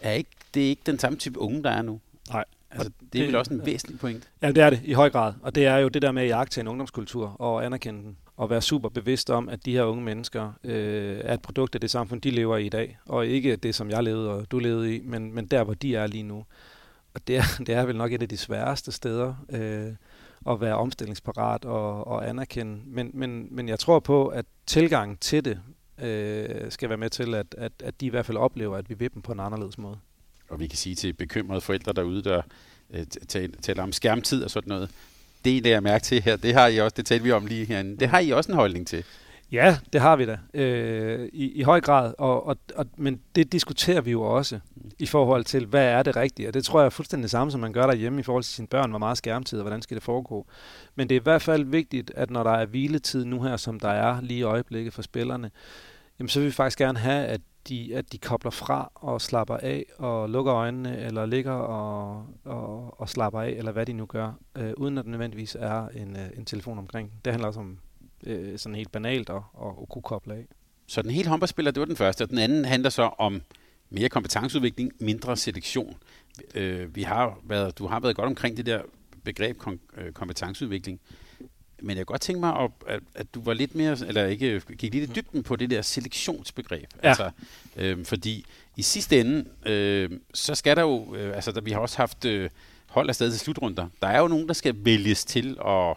[0.00, 2.00] er ikke, det er ikke den samme type unge, der er nu.
[2.30, 4.28] Nej, Altså, det, det er vel også en væsentlig point?
[4.42, 5.32] Ja, det er det i høj grad.
[5.42, 8.16] Og det er jo det der med at jagte en ungdomskultur og anerkende den.
[8.36, 11.80] Og være super bevidst om, at de her unge mennesker øh, er et produkt af
[11.80, 12.98] det samfund, de lever i i dag.
[13.06, 15.96] Og ikke det, som jeg levede og du levede i, men, men der, hvor de
[15.96, 16.44] er lige nu.
[17.14, 19.92] Og det er, det er vel nok et af de sværeste steder øh,
[20.52, 22.80] at være omstillingsparat og, og anerkende.
[22.86, 25.60] Men, men, men jeg tror på, at tilgangen til det
[26.02, 28.94] øh, skal være med til, at, at, at de i hvert fald oplever, at vi
[28.94, 29.98] vil dem på en anderledes måde
[30.50, 32.42] og vi kan sige til bekymrede forældre derude, der
[32.90, 33.06] øh,
[33.62, 34.90] taler om skærmtid og sådan noget,
[35.44, 37.64] det er jeg mærke til her, det har I også, det talte vi om lige
[37.64, 39.04] herinde, det har I også en holdning til.
[39.52, 43.52] Ja, det har vi da, øh, i, i høj grad, og, og, og, men det
[43.52, 44.60] diskuterer vi jo også
[44.98, 47.50] i forhold til, hvad er det rigtige, og det tror jeg er fuldstændig det samme,
[47.50, 49.94] som man gør derhjemme i forhold til sine børn, hvor meget skærmtid, og hvordan skal
[49.94, 50.46] det foregå.
[50.94, 53.80] Men det er i hvert fald vigtigt, at når der er hviletid nu her, som
[53.80, 55.50] der er lige i øjeblikket for spillerne,
[56.18, 59.56] jamen så vil vi faktisk gerne have, at de, at de kobler fra og slapper
[59.56, 64.06] af og lukker øjnene, eller ligger og, og, og slapper af, eller hvad de nu
[64.06, 67.12] gør, øh, uden at der nødvendigvis er en, øh, en telefon omkring.
[67.24, 67.78] Det handler også om
[68.26, 70.46] øh, sådan helt banalt at, at, at kunne koble af.
[70.86, 73.42] Så den hele håndboldspiller, det var den første, og den anden handler så om
[73.90, 75.96] mere kompetenceudvikling, mindre selektion.
[76.54, 78.82] Øh, vi har været, du har været godt omkring det der
[79.24, 81.00] begreb kom, øh, kompetenceudvikling.
[81.82, 84.60] Men jeg kan godt tænke mig, at, at, at du var lidt mere, eller ikke
[84.60, 86.86] gik lidt i dybden på det der selektionsbegreb.
[87.02, 87.08] Ja.
[87.08, 87.30] Altså,
[87.76, 88.44] øh, fordi
[88.76, 92.24] i sidste ende, øh, så skal der jo, øh, altså der, vi har også haft
[92.24, 92.50] øh,
[92.86, 93.88] hold afsted til slutrunder.
[94.02, 95.96] Der er jo nogen, der skal vælges til at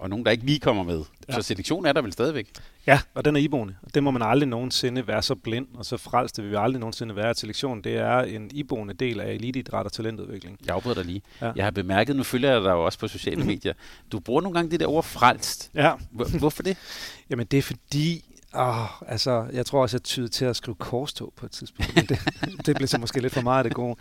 [0.00, 1.02] og nogen, der ikke lige kommer med.
[1.28, 1.34] Ja.
[1.34, 2.50] Så selektion er der vel stadigvæk?
[2.86, 3.74] Ja, og den er iboende.
[3.94, 6.36] Det må man aldrig nogensinde være så blind og så frelst.
[6.36, 7.30] Det vil vi aldrig nogensinde være.
[7.30, 10.58] At selektion, det er en iboende del af eliteidræt og talentudvikling.
[10.66, 11.22] Jeg afbryder dig lige.
[11.42, 11.52] Ja.
[11.56, 13.72] Jeg har bemærket, nu følger jeg dig jo også på sociale medier.
[14.12, 15.70] Du bruger nogle gange det der ord frelst.
[15.74, 15.92] Ja.
[16.38, 16.76] Hvorfor det?
[17.30, 21.32] Jamen det er fordi, Åh, altså, jeg tror også, jeg tyder til at skrive korstog
[21.36, 21.94] på et tidspunkt.
[21.94, 22.18] Men det,
[22.66, 23.96] det blev så måske lidt for meget af det gode.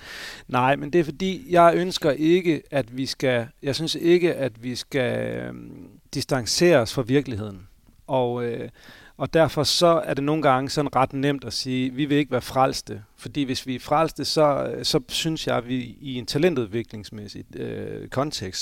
[0.48, 3.48] Nej, men det er fordi, jeg ønsker ikke, at vi skal...
[3.64, 7.68] Jeg synes ikke, at vi skal øhm, distancere os fra virkeligheden.
[8.08, 8.70] Og, øh,
[9.18, 12.32] og derfor så er det nogle gange sådan ret nemt at sige, vi vil ikke
[12.32, 13.04] være frelste.
[13.18, 17.56] Fordi hvis vi er frelste, så, øh, så synes jeg, at vi i en talentudviklingsmæssig
[17.56, 18.62] øh, kontekst,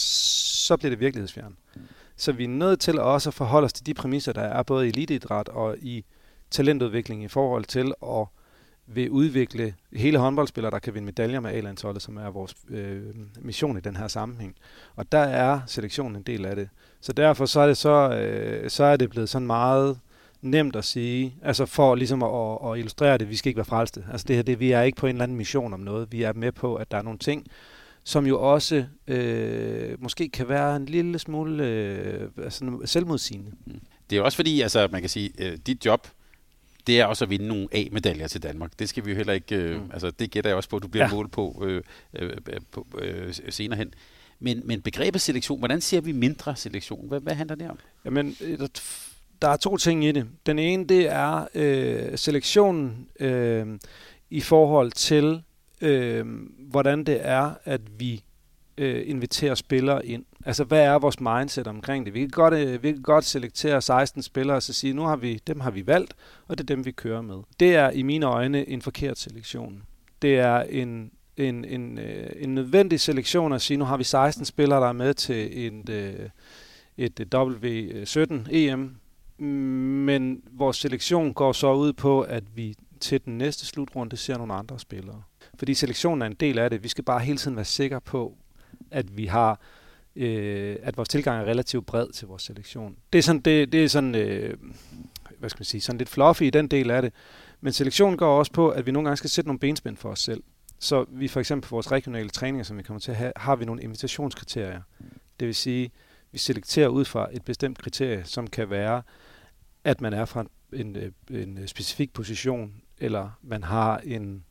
[0.65, 1.57] så bliver det virkelighedsfjern.
[2.17, 4.85] Så vi er nødt til også at forholde os til de præmisser, der er både
[4.85, 6.05] i eliteidræt og i
[6.51, 8.25] talentudvikling i forhold til at
[8.87, 13.01] vil udvikle hele håndboldspillere, der kan vinde medaljer med A-landsholdet, som er vores øh,
[13.41, 14.55] mission i den her sammenhæng.
[14.95, 16.69] Og der er selektionen en del af det.
[17.01, 19.99] Så derfor så er det, så, øh, så er det blevet sådan meget
[20.41, 24.05] nemt at sige, altså for ligesom at, at illustrere det, vi skal ikke være frelste.
[24.11, 26.11] Altså det her, det, vi er ikke på en eller anden mission om noget.
[26.11, 27.47] Vi er med på, at der er nogle ting,
[28.07, 33.51] som jo også øh, måske kan være en lille smule øh, altså selvmodsigende.
[33.65, 33.79] Mm.
[34.09, 36.07] Det er også fordi, altså man kan sige, øh, dit job,
[36.87, 38.71] det er også at vinde nogle A-medaljer til Danmark.
[38.79, 39.91] Det skal vi jo heller ikke, øh, mm.
[39.93, 41.11] altså det gætter jeg også på, at du bliver ja.
[41.11, 42.37] målt på, øh, øh,
[42.71, 43.93] på øh, senere hen.
[44.39, 47.07] Men, men begrebet selektion, hvordan ser vi mindre selektion?
[47.07, 47.79] Hvad, hvad handler det om?
[48.05, 48.59] Jamen, øh,
[49.41, 50.27] der er to ting i det.
[50.45, 53.67] Den ene, det er øh, selektionen øh,
[54.29, 55.41] i forhold til
[55.81, 56.25] øh,
[56.59, 58.23] hvordan det er, at vi
[58.77, 60.25] øh, inviterer spillere ind.
[60.45, 62.13] Altså, hvad er vores mindset omkring det?
[62.13, 65.15] Vi kan godt, øh, vi kan godt selektere 16 spillere og så sige, nu har
[65.15, 66.15] vi, dem har vi valgt,
[66.47, 67.37] og det er dem, vi kører med.
[67.59, 69.83] Det er i mine øjne en forkert selektion.
[70.21, 74.45] Det er en, en, en, øh, en nødvendig selektion at sige, nu har vi 16
[74.45, 76.29] spillere, der er med til en, øh,
[76.97, 78.95] et, et W17 EM,
[80.05, 84.53] men vores selektion går så ud på, at vi til den næste slutrunde ser nogle
[84.53, 85.23] andre spillere.
[85.57, 86.83] Fordi selektionen er en del af det.
[86.83, 88.37] Vi skal bare hele tiden være sikre på,
[88.91, 89.59] at vi har
[90.15, 92.97] øh, at vores tilgang er relativt bred til vores selektion.
[93.13, 94.57] Det er sådan, det, det er sådan øh,
[95.39, 97.13] hvad skal man sige, sådan lidt fluffy i den del af det.
[97.61, 100.19] Men selektionen går også på, at vi nogle gange skal sætte nogle benspænd for os
[100.19, 100.43] selv.
[100.79, 103.55] Så vi for eksempel på vores regionale træninger, som vi kommer til at have, har
[103.55, 104.81] vi nogle invitationskriterier.
[105.39, 105.91] Det vil sige,
[106.31, 109.01] vi selekterer ud fra et bestemt kriterie, som kan være,
[109.83, 114.43] at man er fra en, øh, en, en specifik position, eller man har en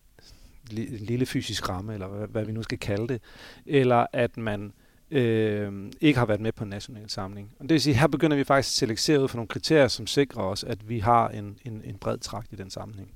[0.72, 3.22] lille fysisk ramme, eller hvad, hvad vi nu skal kalde det,
[3.66, 4.72] eller at man
[5.10, 7.52] øh, ikke har været med på en national samling.
[7.58, 10.06] Og det vil sige, her begynder vi faktisk at selektere ud for nogle kriterier, som
[10.06, 13.10] sikrer os, at vi har en, en, en bred trakt i den sammenhæng.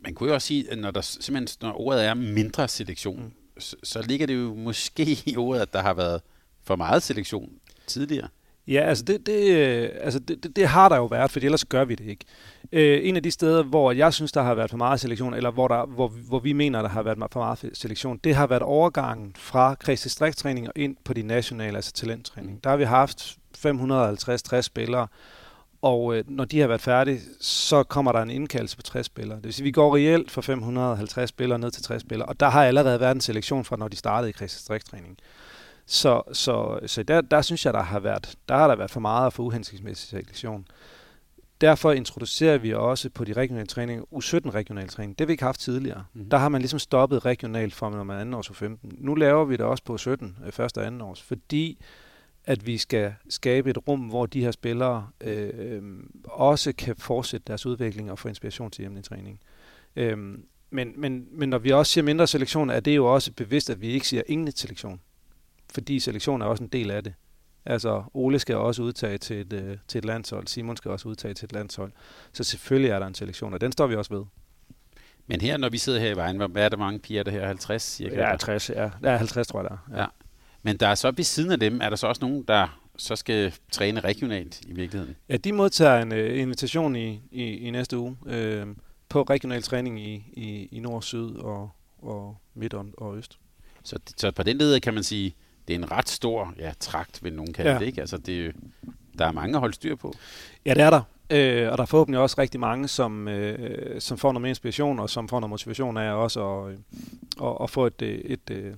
[0.00, 3.60] Man kunne jo også sige, at når, der, simpelthen, når ordet er mindre selektion, mm.
[3.60, 6.20] så, så ligger det jo måske i ordet, at der har været
[6.62, 7.52] for meget selektion
[7.86, 8.28] tidligere.
[8.68, 11.64] Ja, altså det, det, øh, altså det, det, det har der jo været, for ellers
[11.64, 12.24] gør vi det ikke.
[12.72, 15.50] Øh, en af de steder, hvor jeg synes, der har været for meget selektion, eller
[15.50, 18.62] hvor, der, hvor, hvor vi mener, der har været for meget selektion, det har været
[18.62, 22.64] overgangen fra kredsdistrikttræning og ind på de nationale, altså talenttræning.
[22.64, 25.06] Der har vi haft 550-60 spillere,
[25.82, 29.36] og øh, når de har været færdige, så kommer der en indkaldelse på 60 spillere.
[29.36, 32.48] Det vil sige, vi går reelt fra 550 spillere ned til 60 spillere, og der
[32.48, 35.18] har allerede været en selektion fra, når de startede i kredsdistrikttræning.
[35.86, 39.00] Så, så, så der, der synes jeg, der har været, der har der været for
[39.00, 40.66] meget for uhensigtsmæssig selektion.
[41.60, 45.18] Derfor introducerer vi også på de regionale træninger U17 regional træning.
[45.18, 46.04] Det har vi ikke haft tidligere.
[46.14, 46.30] Mm.
[46.30, 48.76] Der har man ligesom stoppet regionalt fra når man er anden års U15.
[48.82, 51.78] Nu laver vi det også på U17, øh, første og anden års, fordi
[52.44, 55.82] at vi skal skabe et rum, hvor de her spillere øh,
[56.24, 59.40] også kan fortsætte deres udvikling og få inspiration til hjemlig træning.
[59.96, 60.18] Øh,
[60.70, 63.80] men, men, men når vi også siger mindre selektion, er det jo også bevidst, at
[63.80, 65.00] vi ikke siger ingen selektion
[65.74, 67.14] fordi selektion er også en del af det.
[67.66, 71.34] Altså, Ole skal også udtage til et, øh, til et landshold, Simon skal også udtage
[71.34, 71.92] til et landshold.
[72.32, 74.24] Så selvfølgelig er der en selektion, og den står vi også ved.
[75.26, 77.46] Men her, når vi sidder her i vejen, hvad er der mange piger, der her?
[77.46, 78.28] 50 cirka?
[78.28, 78.90] Ja, 60, ja.
[79.02, 79.96] Der er 50, tror jeg, der er.
[79.96, 80.02] Ja.
[80.02, 80.06] ja.
[80.62, 83.16] Men der er så ved siden af dem, er der så også nogen, der så
[83.16, 85.16] skal træne regionalt i virkeligheden?
[85.28, 88.76] Ja, de modtager en uh, invitation i, i, i næste uge uh,
[89.08, 93.38] på regional træning i, i, i nord, syd og, og midt og, og øst.
[93.82, 95.34] Så, så på den led kan man sige,
[95.68, 97.78] det er en ret stor ja, trakt, vil nogen kalde ja.
[97.78, 97.86] det.
[97.86, 98.00] Ikke?
[98.00, 98.54] Altså, det,
[99.18, 100.14] der er mange at holde styr på.
[100.66, 101.02] Ja, det er der.
[101.30, 104.98] Øh, og der er forhåbentlig også rigtig mange, som, øh, som får noget mere inspiration,
[104.98, 106.78] og som får noget motivation af også at, øh,
[107.42, 108.74] at, at få et, et, et, øh,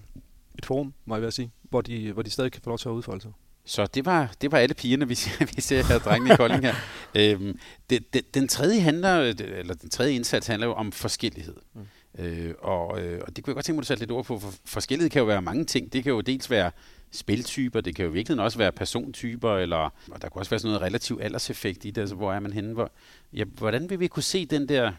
[0.59, 2.89] et forum, må jeg vil sige, hvor de, hvor de stadig kan få lov til
[2.89, 3.33] at udfolde sig.
[3.65, 6.63] Så det var, det var alle pigerne, vi ser, vi ser her, drengene i Kolding
[6.63, 6.75] her.
[7.15, 7.59] øhm,
[7.91, 11.57] det, det, den tredje handler, eller den tredje indsats handler jo om forskellighed.
[11.75, 11.81] Mm.
[12.19, 14.25] Øh, og, øh, og det kunne jeg godt tænke mig, at du satte lidt ord
[14.25, 15.93] på, for forskellighed kan jo være mange ting.
[15.93, 16.71] Det kan jo dels være
[17.11, 19.77] spiltyper, det kan jo virkelig også være persontyper, eller
[20.11, 22.53] og der kan også være sådan noget relativ alderseffekt i det, altså hvor er man
[22.53, 22.73] henne?
[22.73, 22.91] Hvor,
[23.33, 24.93] ja, hvordan vil vi kunne se den der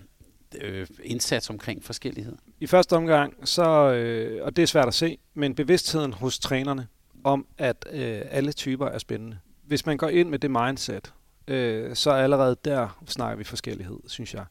[0.62, 2.36] øh, indsats omkring forskellighed?
[2.60, 6.88] I første omgang, så, øh, og det er svært at se, men bevidstheden hos trænerne
[7.24, 9.38] om, at øh, alle typer er spændende.
[9.66, 11.14] Hvis man går ind med det mindset,
[11.48, 14.46] øh, så allerede der snakker vi forskellighed, synes jeg.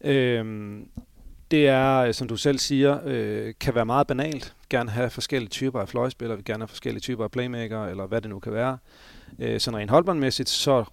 [0.00, 0.80] Øh,
[1.50, 4.54] det er, øh, som du selv siger, øh, kan være meget banalt.
[4.70, 8.30] Gerne have forskellige typer af fløjspillere, gerne have forskellige typer af playmaker, eller hvad det
[8.30, 8.78] nu kan være.
[9.38, 10.84] Øh, sådan rent holdbåndmæssigt, så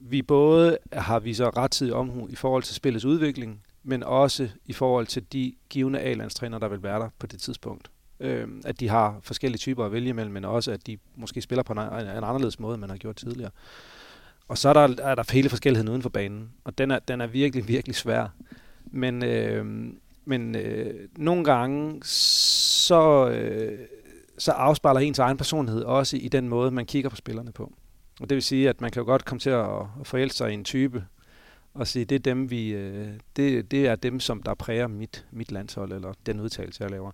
[0.00, 4.72] vi både har vi så rettidig omhu i forhold til spillets udvikling, men også i
[4.72, 7.90] forhold til de givende A-landstrænere, der vil være der på det tidspunkt.
[8.20, 11.62] Øh, at de har forskellige typer at vælge imellem, men også at de måske spiller
[11.62, 13.50] på en, en anderledes måde, end man har gjort tidligere.
[14.48, 17.20] Og så er der, er der hele forskelligheden uden for banen, og den er, den
[17.20, 18.28] er virkelig, virkelig svær.
[18.90, 19.64] Men, øh,
[20.24, 23.78] men øh, nogle gange, så, øh,
[24.38, 27.72] så afspejler ens egen personlighed også i den måde, man kigger på spillerne på.
[28.20, 29.66] Og det vil sige, at man kan jo godt komme til at,
[30.00, 31.04] at forelske sig i en type,
[31.74, 35.26] og sige, det er dem, vi, øh, det, det er dem, som der præger mit,
[35.30, 37.10] mit landshold, eller den udtalelse, jeg laver.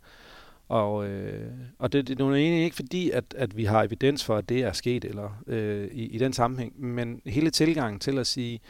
[0.68, 4.24] Og, øh, og det, det er nu egentlig ikke fordi, at, at vi har evidens
[4.24, 8.18] for, at det er sket eller øh, i, i den sammenhæng, men hele tilgangen til
[8.18, 8.60] at sige,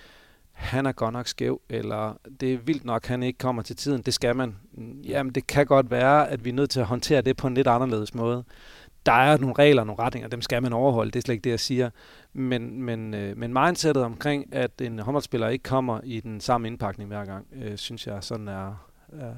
[0.54, 4.02] han er godt nok skæv, eller det er vildt nok, han ikke kommer til tiden,
[4.02, 4.56] det skal man.
[5.04, 7.54] Jamen, det kan godt være, at vi er nødt til at håndtere det på en
[7.54, 8.44] lidt anderledes måde.
[9.06, 11.50] Der er nogle regler, nogle retninger, dem skal man overholde, det er slet ikke det,
[11.50, 11.90] jeg siger.
[12.32, 17.08] Men, men, øh, men mindsetet omkring, at en håndboldspiller ikke kommer i den samme indpakning
[17.08, 19.34] hver gang, øh, synes jeg sådan er, er,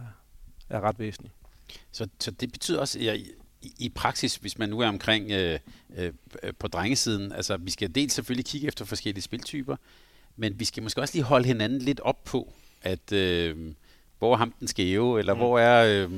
[0.71, 1.35] er ret væsentligt.
[1.93, 3.17] Så, så det betyder også, at jeg,
[3.63, 5.59] i, i praksis, hvis man nu er omkring øh,
[5.97, 6.13] øh,
[6.59, 9.77] på drengesiden, altså vi skal dels selvfølgelig kigge efter forskellige spiltyper,
[10.37, 13.57] men vi skal måske også lige holde hinanden lidt op på, at øh,
[14.19, 15.41] hvor er ham den skæve, eller mm.
[15.41, 16.11] hvor er øh,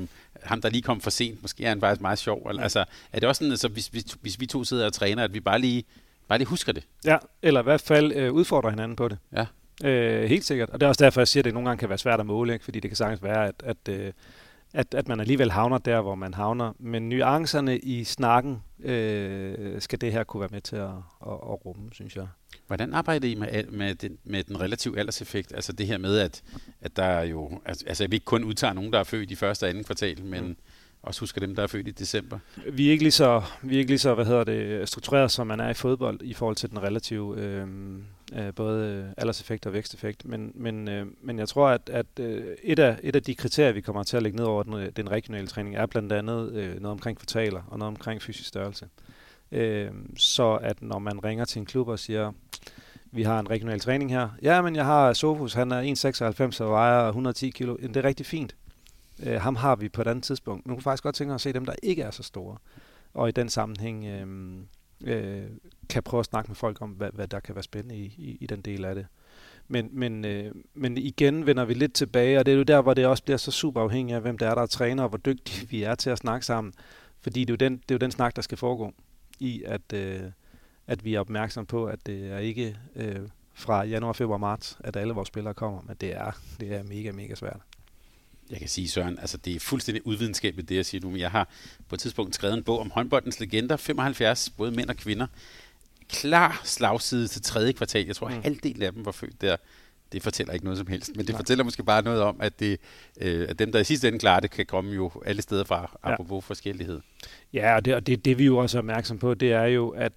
[0.42, 2.46] ham, der lige kom for sent, måske er han faktisk meget sjov.
[2.48, 5.24] Eller, altså, er det også sådan, altså, hvis, hvis, hvis vi to sidder og træner,
[5.24, 5.84] at vi bare lige,
[6.28, 6.84] bare lige husker det?
[7.04, 9.18] Ja, eller i hvert fald øh, udfordrer hinanden på det.
[9.32, 9.46] Ja.
[9.84, 10.70] Øh, helt sikkert.
[10.70, 12.26] Og det er også derfor, jeg siger, at det nogle gange kan være svært at
[12.26, 12.64] måle, ikke?
[12.64, 14.12] fordi det kan sagtens være, at, at, øh,
[14.74, 16.72] at, at man alligevel havner der, hvor man havner.
[16.78, 20.90] Men nuancerne i snakken øh, skal det her kunne være med til at,
[21.26, 22.26] at, at rumme, synes jeg.
[22.66, 25.52] Hvordan arbejder I med, med, den, med den relative alderseffekt?
[25.52, 26.42] Altså det her med, at,
[26.80, 27.60] at der er jo...
[27.64, 30.24] Altså, altså vi ikke kun udtager nogen, der er født i første og anden kvartal,
[30.24, 30.56] men mm
[31.02, 32.38] også husker dem, der er født i december.
[32.72, 35.46] Vi er ikke lige så, vi er ikke lige så hvad hedder det, struktureret, som
[35.46, 37.66] man er i fodbold i forhold til den relative øh,
[38.32, 40.24] øh, både øh, alderseffekt og væksteffekt.
[40.24, 43.72] Men, men, øh, men jeg tror, at, at øh, et, af, et af de kriterier,
[43.72, 46.52] vi kommer til at lægge ned over den, øh, den regionale træning, er blandt andet
[46.52, 48.88] øh, noget omkring kvartaler og noget omkring fysisk størrelse.
[49.52, 52.32] Øh, så at når man ringer til en klub og siger,
[53.12, 54.28] vi har en regional træning her.
[54.42, 55.82] Ja, men jeg har Sofus, han er
[56.52, 57.76] 1,96 og vejer 110 kilo.
[57.76, 58.54] Det er rigtig fint.
[59.22, 60.66] Øh, ham har vi på et andet tidspunkt.
[60.66, 62.56] Men kunne faktisk godt tænke mig at se dem, der ikke er så store.
[63.14, 64.26] Og i den sammenhæng øh,
[65.04, 65.50] øh,
[65.88, 68.38] kan prøve at snakke med folk om, hvad, hvad der kan være spændende i, i,
[68.40, 69.06] i den del af det.
[69.68, 72.94] Men, men, øh, men igen vender vi lidt tilbage, og det er jo der, hvor
[72.94, 75.18] det også bliver så super afhængigt af, hvem der er, der er træner, og hvor
[75.18, 76.72] dygtige vi er til at snakke sammen.
[77.20, 78.92] Fordi det er jo den, det er jo den snak, der skal foregå
[79.38, 80.22] i, at, øh,
[80.86, 84.96] at vi er opmærksom på, at det er ikke øh, fra januar, februar, marts, at
[84.96, 87.60] alle vores spillere kommer, men det er, det er mega, mega svært.
[88.50, 91.30] Jeg kan sige, Søren, altså det er fuldstændig udvidenskabeligt, det jeg siger nu, men jeg
[91.30, 91.48] har
[91.88, 95.26] på et tidspunkt skrevet en bog om håndboldens legender, 75, både mænd og kvinder.
[96.08, 98.06] Klar slagside til tredje kvartal.
[98.06, 98.42] Jeg tror, mm.
[98.42, 99.56] halvdelen af dem var født der.
[100.12, 101.38] Det fortæller ikke noget som helst, men det Nej.
[101.38, 102.80] fortæller måske bare noget om, at, det,
[103.20, 105.98] øh, at dem, der i sidste ende klarer det, kan komme jo alle steder fra,
[106.04, 106.12] ja.
[106.12, 107.00] apropos forskellighed.
[107.52, 109.88] Ja, og det, og det, det vi jo også er opmærksom på, det er jo,
[109.88, 110.12] at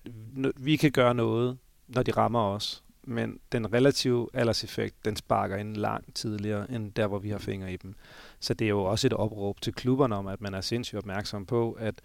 [0.58, 5.76] vi kan gøre noget, når de rammer os men den relative alderseffekt, den sparker ind
[5.78, 7.96] langt tidligere, end der, hvor vi har fingre i dem.
[8.40, 11.46] Så det er jo også et opråb til klubberne om, at man er sindssygt opmærksom
[11.46, 11.96] på, at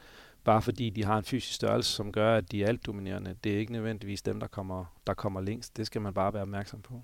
[0.45, 3.55] bare fordi de har en fysisk størrelse, som gør, at de er alt dominerende, det
[3.55, 5.77] er ikke nødvendigvis dem, der kommer, der kommer længst.
[5.77, 7.03] Det skal man bare være opmærksom på.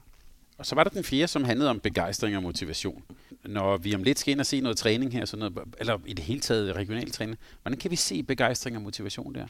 [0.59, 3.03] Og så var der den fjerde, som handlede om begejstring og motivation.
[3.45, 6.13] Når vi om lidt skal ind og se noget træning her, sådan noget, eller i
[6.13, 9.47] det hele taget regional træning, hvordan kan vi se begejstring og motivation der?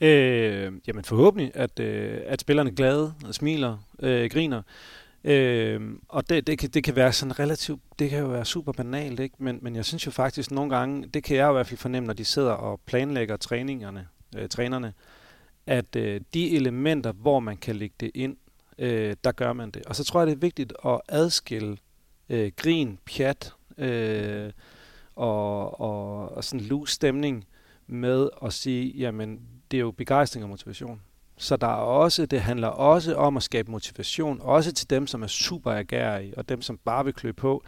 [0.00, 4.62] Øh, jamen forhåbentlig, at, øh, at spillerne er glade, og smiler, øh, griner.
[5.24, 8.72] Øh, og det, det, kan, det kan være sådan relativt, det kan jo være super
[8.72, 9.34] banalt, ikke?
[9.38, 12.06] Men, men jeg synes jo faktisk nogle gange, det kan jeg i hvert fald fornemme,
[12.06, 14.06] når de sidder og planlægger træningerne,
[14.36, 14.92] øh, trænerne,
[15.66, 18.36] at øh, de elementer, hvor man kan lægge det ind,
[18.78, 19.86] øh, der gør man det.
[19.86, 21.76] Og så tror jeg, det er vigtigt at adskille
[22.28, 24.50] øh, grin, pjat øh,
[25.16, 27.44] og, og, og sådan loose stemning
[27.86, 29.40] med at sige, jamen
[29.70, 31.00] det er jo begejstring og motivation.
[31.38, 35.22] Så der er også, det handler også om at skabe motivation, også til dem, som
[35.22, 37.64] er super agerige, og dem, som bare vil klø på.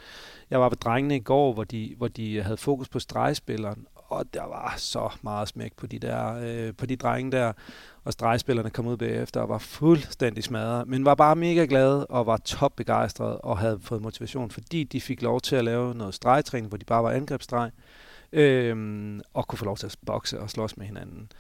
[0.51, 4.35] Jeg var ved drengene i går, hvor de, hvor de havde fokus på stregspilleren, og
[4.35, 7.53] der var så meget smæk på de der, øh, på de drenge der,
[8.05, 12.27] og stregspillerne kom ud bagefter og var fuldstændig smadret, men var bare mega glade og
[12.27, 16.15] var top begejstrede og havde fået motivation, fordi de fik lov til at lave noget
[16.15, 17.71] stregtræning, hvor de bare var angrebsstreg,
[18.33, 21.31] øh, og kunne få lov til at bokse og slås med hinanden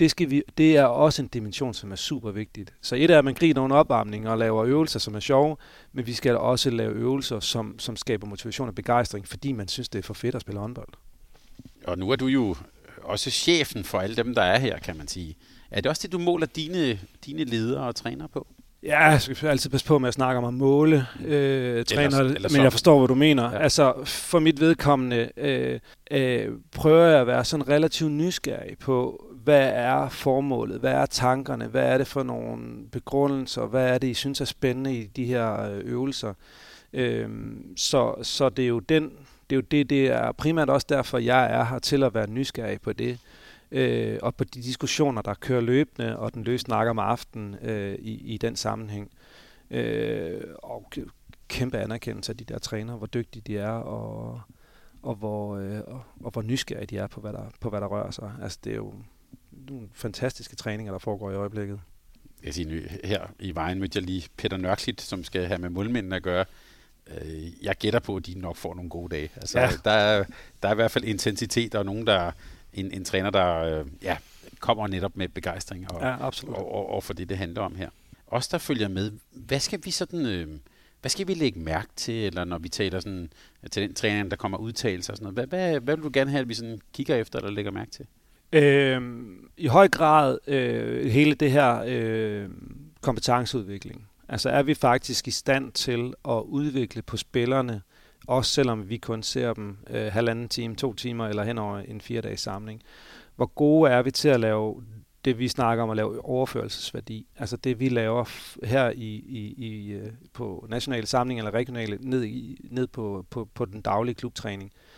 [0.00, 2.72] det, skal vi, det er også en dimension, som er super vigtigt.
[2.80, 5.56] Så et er, at man griner nogle opvarmning og laver øvelser, som er sjove,
[5.92, 9.88] men vi skal også lave øvelser, som, som skaber motivation og begejstring, fordi man synes,
[9.88, 10.88] det er for fedt at spille håndbold.
[11.84, 12.56] Og nu er du jo
[13.02, 15.36] også chefen for alle dem, der er her, kan man sige.
[15.70, 18.46] Er det også det, du måler dine, dine ledere og træner på?
[18.82, 22.34] Ja, jeg skal altid passe på med at snakke om at måle øh, træner, eller,
[22.34, 23.50] eller men jeg forstår, hvad du mener.
[23.50, 23.58] Ja.
[23.58, 25.80] Altså, for mit vedkommende øh,
[26.10, 31.66] øh, prøver jeg at være sådan relativt nysgerrig på, hvad er formålet, hvad er tankerne,
[31.66, 35.24] hvad er det for nogle begrundelser, hvad er det, I synes er spændende i de
[35.24, 36.34] her øh, øvelser.
[36.92, 39.02] Øhm, så, så det er jo den,
[39.50, 42.30] det er jo det, det er primært også derfor, jeg er her til at være
[42.30, 43.18] nysgerrig på det.
[43.72, 47.94] Øh, og på de diskussioner, der kører løbende, og den løs snakker om aftenen øh,
[47.94, 49.10] i, i den sammenhæng.
[49.70, 50.92] Øh, og
[51.48, 54.40] kæmpe anerkendelse af de der træner, hvor dygtige de er, og,
[55.02, 57.86] og, hvor, øh, og, og hvor nysgerrige de er på, hvad der, på, hvad der
[57.86, 58.32] rører sig.
[58.42, 58.92] Altså, det er jo
[59.52, 61.80] nogle fantastiske træninger, der foregår i øjeblikket.
[62.44, 66.16] Jeg siger, her i vejen mødte jeg lige Peter Nørklit, som skal have med målmændene
[66.16, 66.44] at gøre.
[67.06, 69.30] Øh, jeg gætter på, at de nok får nogle gode dage.
[69.36, 69.70] Altså, ja.
[69.84, 70.24] der, er,
[70.62, 72.32] der er i hvert fald intensitet, og nogen, der
[72.72, 74.16] en, en træner, der øh, ja,
[74.60, 76.56] kommer netop med begejstring og, ja, absolut.
[76.56, 77.90] og, og, og for det, det handler om her.
[78.26, 80.26] Os, der følger med, hvad skal vi sådan...
[80.26, 80.48] Øh,
[81.00, 83.32] hvad skal vi lægge mærke til, eller når vi taler sådan,
[83.70, 85.48] til den træner, der kommer udtalelser og sådan noget?
[85.48, 87.90] Hvad, hvad, hvad vil du gerne have, at vi sådan kigger efter eller lægger mærke
[87.90, 88.06] til?
[88.52, 89.02] Øh,
[89.56, 92.48] I høj grad øh, hele det her øh,
[93.00, 94.06] kompetenceudvikling.
[94.28, 97.82] Altså er vi faktisk i stand til at udvikle på spillerne,
[98.26, 102.00] også selvom vi kun ser dem øh, halvanden time, to timer eller hen over en
[102.00, 102.82] fire dages samling.
[103.36, 104.82] Hvor gode er vi til at lave
[105.24, 107.26] det, vi snakker om at lave overførelsesværdi.
[107.36, 108.24] Altså det, vi laver
[108.66, 113.48] her i, i, i, øh, på nationale samling eller regionale, ned, i, ned på, på,
[113.54, 114.72] på den daglige klubtræning.
[114.74, 114.89] Øh,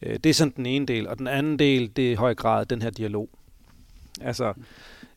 [0.00, 1.08] det er sådan den ene del.
[1.08, 3.28] Og den anden del, det er i høj grad den her dialog.
[4.20, 4.54] Altså,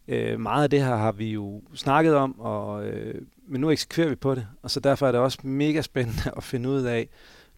[0.08, 4.10] øh, meget af det her har vi jo snakket om, og, øh, men nu eksekverer
[4.10, 4.48] vi på det.
[4.62, 7.10] Og så derfor er det også mega spændende at finde ud af,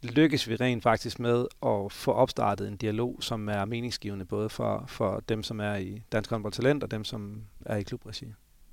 [0.04, 4.86] lykkes vi rent faktisk med at få opstartet en dialog, som er meningsgivende både for,
[4.88, 8.26] for dem, som er i Dansk Håndbold Talent, og dem, som er i klubregi.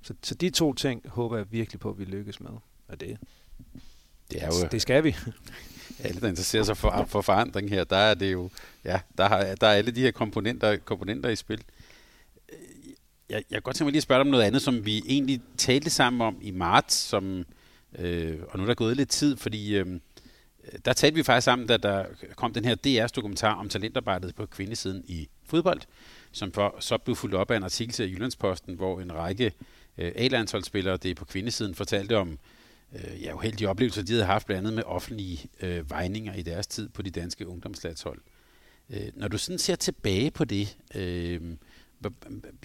[0.03, 2.51] Så, så de to ting håber jeg virkelig på, at vi lykkes med.
[2.89, 3.19] Og det,
[4.31, 5.17] det, er jo, det skal vi.
[6.05, 8.51] alle, der interesserer sig for, for forandring her, der er det jo,
[8.85, 11.63] ja, der, har, der er alle de her komponenter, komponenter i spil.
[12.53, 12.59] Øh,
[13.29, 15.03] jeg, jeg kan godt tænke mig lige at spørge dig om noget andet, som vi
[15.07, 17.45] egentlig talte sammen om i marts, som,
[17.99, 19.87] øh, og nu er der gået lidt tid, fordi øh,
[20.85, 22.05] der talte vi faktisk sammen, da der
[22.37, 25.81] kom den her DR's dokumentar om talentarbejdet på kvindesiden i fodbold,
[26.33, 29.53] som for, så blev fuldt op af en artikel til Jyllandsposten, hvor en række
[29.99, 32.39] øh, A-landsholdsspillere, det på kvindesiden, fortalte om
[32.93, 36.67] øh, ja, uheldige oplevelser, de havde haft blandt andet med offentlige øh, vejninger i deres
[36.67, 38.21] tid på de danske ungdomslandshold.
[38.91, 41.41] Øh, når du sådan ser tilbage på det, øh,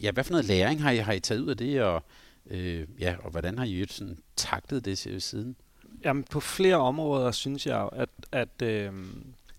[0.02, 2.04] ja, hvad for noget læring har I, har I taget ud af det, og,
[2.46, 5.56] øh, ja, og hvordan har I sådan taktet det siden?
[6.04, 8.92] Jamen, på flere områder synes jeg, at, at, øh,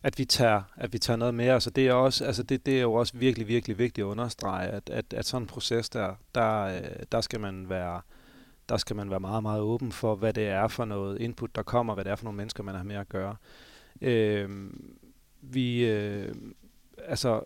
[0.02, 2.76] at, vi tager, at vi tager noget med os, det er, også, altså det, det
[2.76, 6.14] er jo også virkelig, virkelig vigtigt at understrege, at, at, at sådan en proces der,
[6.34, 8.00] der, øh, der skal man være
[8.68, 11.62] der skal man være meget, meget åben for, hvad det er for noget input, der
[11.62, 13.36] kommer, hvad det er for nogle mennesker, man har med at gøre.
[14.00, 14.70] Øh,
[15.40, 16.34] vi, øh,
[16.98, 17.40] altså,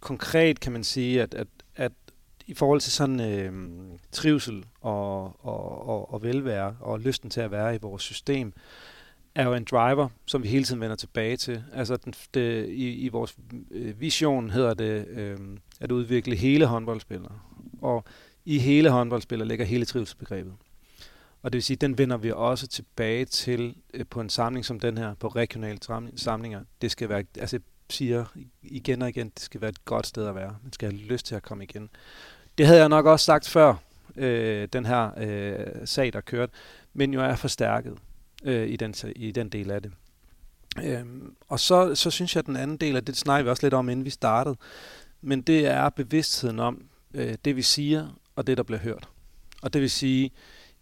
[0.00, 1.92] konkret kan man sige, at, at, at
[2.46, 3.52] i forhold til sådan øh,
[4.12, 8.52] trivsel og, og, og, og velvære og lysten til at være i vores system,
[9.34, 11.64] er jo en driver, som vi hele tiden vender tilbage til.
[11.72, 13.36] Altså den, det, i, i vores
[13.70, 15.38] øh, vision hedder det øh,
[15.80, 17.38] at udvikle hele håndboldspillere.
[17.82, 18.04] Og
[18.44, 20.52] i hele håndboldspiller ligger hele trivselsbegrebet.
[21.42, 24.80] Og det vil sige, den vender vi også tilbage til øh, på en samling som
[24.80, 25.78] den her, på regionale
[26.16, 26.64] samlinger.
[26.82, 28.24] Det skal være, altså jeg siger
[28.62, 30.56] igen og igen, det skal være et godt sted at være.
[30.62, 31.90] Man skal have lyst til at komme igen.
[32.58, 33.74] Det havde jeg nok også sagt før,
[34.16, 36.52] øh, den her øh, sag, der kørte,
[36.94, 37.98] men jo er forstærket
[38.44, 39.92] øh, i, den, i den del af det.
[40.82, 43.50] Øhm, og så, så synes jeg, at den anden del af det, det snakker vi
[43.50, 44.56] også lidt om, inden vi startede,
[45.20, 46.82] men det er bevidstheden om
[47.14, 48.08] øh, det, vi siger,
[48.42, 49.08] og det, der bliver hørt.
[49.62, 50.30] Og det vil sige,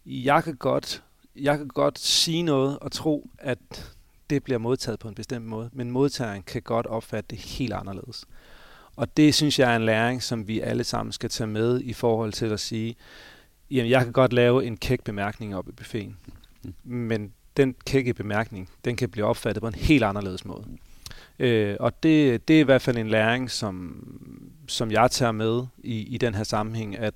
[0.05, 1.03] jeg kan godt,
[1.35, 3.57] jeg kan godt sige noget og tro, at
[4.29, 8.25] det bliver modtaget på en bestemt måde, men modtageren kan godt opfatte det helt anderledes.
[8.95, 11.93] Og det synes jeg er en læring, som vi alle sammen skal tage med i
[11.93, 12.95] forhold til at sige,
[13.71, 16.17] jamen jeg kan godt lave en kæk bemærkning op i buffeten,
[16.83, 20.65] men den kække bemærkning, den kan blive opfattet på en helt anderledes måde.
[21.39, 24.05] Øh, og det, det er i hvert fald en læring, som,
[24.67, 27.13] som jeg tager med i, i den her sammenhæng, at,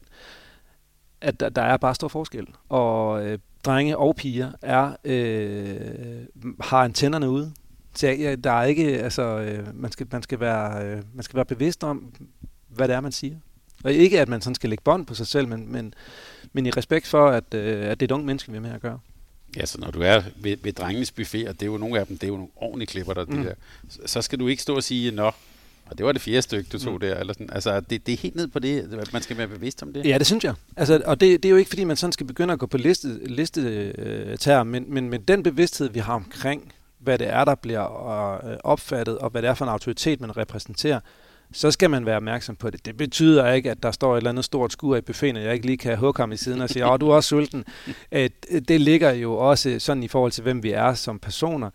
[1.21, 2.47] at der, der er bare stor forskel.
[2.69, 6.25] Og øh, drenge og piger er, øh,
[6.61, 7.53] har antennerne ude.
[7.95, 11.35] Så ja, der er ikke, altså, øh, man, skal, man, skal være, øh, man skal
[11.35, 12.13] være bevidst om,
[12.69, 13.37] hvad det er, man siger.
[13.83, 15.93] Og ikke, at man sådan skal lægge bånd på sig selv, men, men,
[16.53, 18.71] men i respekt for, at, øh, at det er et ungt menneske, vi er med
[18.71, 18.99] at gøre.
[19.55, 22.07] Ja, så når du er ved, ved drengenes buffet, og det er jo nogle af
[22.07, 23.43] dem, det er jo nogle ordentlige klipper, der, mm.
[23.43, 23.53] der,
[24.05, 25.31] så, skal du ikke stå og sige, nå,
[25.85, 26.99] og det var det fjerde stykke, du tog mm.
[26.99, 27.15] der.
[27.15, 27.49] Eller sådan.
[27.51, 30.05] Altså, det, det er helt ned på det, man skal være bevidst om det.
[30.05, 30.53] Ja, det synes jeg.
[30.77, 32.77] Altså, og det, det er jo ikke, fordi man sådan skal begynde at gå på
[32.77, 33.61] liste, liste
[33.97, 38.45] øh, term, men, men, men den bevidsthed, vi har omkring, hvad det er, der bliver
[38.45, 40.99] øh, opfattet, og hvad det er for en autoritet, man repræsenterer,
[41.55, 42.85] så skal man være opmærksom på det.
[42.85, 45.53] Det betyder ikke, at der står et eller andet stort skur i buffeten, og jeg
[45.53, 47.65] ikke lige kan hugge ham i siden og sige, åh, du er også sulten.
[48.67, 51.69] Det ligger jo også sådan i forhold til, hvem vi er som personer.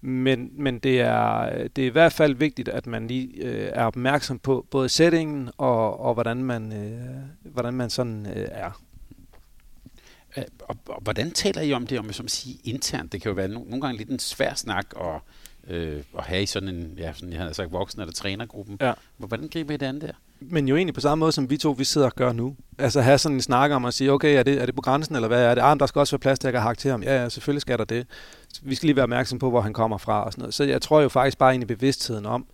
[0.00, 3.84] Men, men det, er, det er i hvert fald vigtigt, at man lige øh, er
[3.84, 8.80] opmærksom på både settingen og, og hvordan, man, øh, hvordan man sådan øh, er.
[10.60, 13.12] Og, og hvordan taler I om det, om som sige internt?
[13.12, 15.22] Det kan jo være no, nogle gange lidt en svær snak og
[15.70, 18.76] øh, at have i sådan en, ja, sådan, jeg havde sagt voksen- eller trænergruppen.
[18.80, 18.92] Ja.
[19.16, 20.12] Hvordan griber I det andet der?
[20.40, 22.56] Men jo egentlig på samme måde, som vi to vi sidder og gør nu.
[22.78, 25.14] Altså have sådan en snak om at sige, okay, er det, er det på grænsen,
[25.14, 25.62] eller hvad er det?
[25.62, 27.02] Ah, der skal også være plads til, at jeg kan hakke til ham.
[27.02, 28.06] Ja, ja, selvfølgelig skal der det.
[28.62, 30.54] Vi skal lige være opmærksom på, hvor han kommer fra og sådan noget.
[30.54, 32.46] Så jeg tror jo faktisk bare ind i bevidstheden om,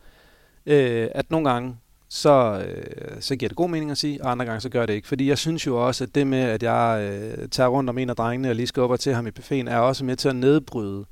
[0.67, 1.77] øh, at nogle gange,
[2.09, 4.95] så, øh, så giver det god mening at sige, og andre gange så gør det
[4.95, 5.09] ikke.
[5.09, 8.11] Fordi jeg synes jo også, at det med, at jeg øh, tager rundt om en
[8.11, 11.05] af drengene og lige skubber til ham i buffeten, er også med til at nedbryde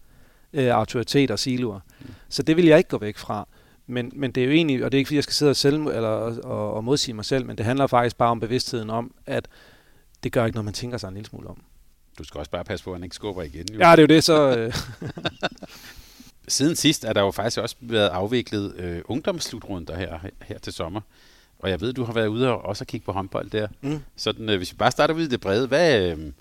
[0.54, 1.80] øh, autoritet og siloer.
[2.28, 3.48] Så det vil jeg ikke gå væk fra.
[3.86, 5.56] Men, men det er jo egentlig, og det er ikke fordi, jeg skal sidde og,
[5.56, 6.08] selv, eller,
[6.44, 9.48] og, og modsige mig selv, men det handler faktisk bare om bevidstheden om, at
[10.22, 11.62] det gør ikke noget, man tænker sig en lille smule om.
[12.18, 13.66] Du skal også bare passe på, at han ikke skubber igen.
[13.72, 13.78] Jo.
[13.78, 14.56] Ja, det er jo det, så...
[14.56, 14.74] Øh.
[16.48, 21.00] Siden sidst er der jo faktisk også været afviklet øh, ungdomsslutrunder her, her til sommer.
[21.58, 23.68] Og jeg ved, du har været ude og også kigge på håndbold der.
[23.80, 24.02] Mm.
[24.16, 26.32] Sådan, øh, hvis vi bare starter ud i det brede, hvad, øh,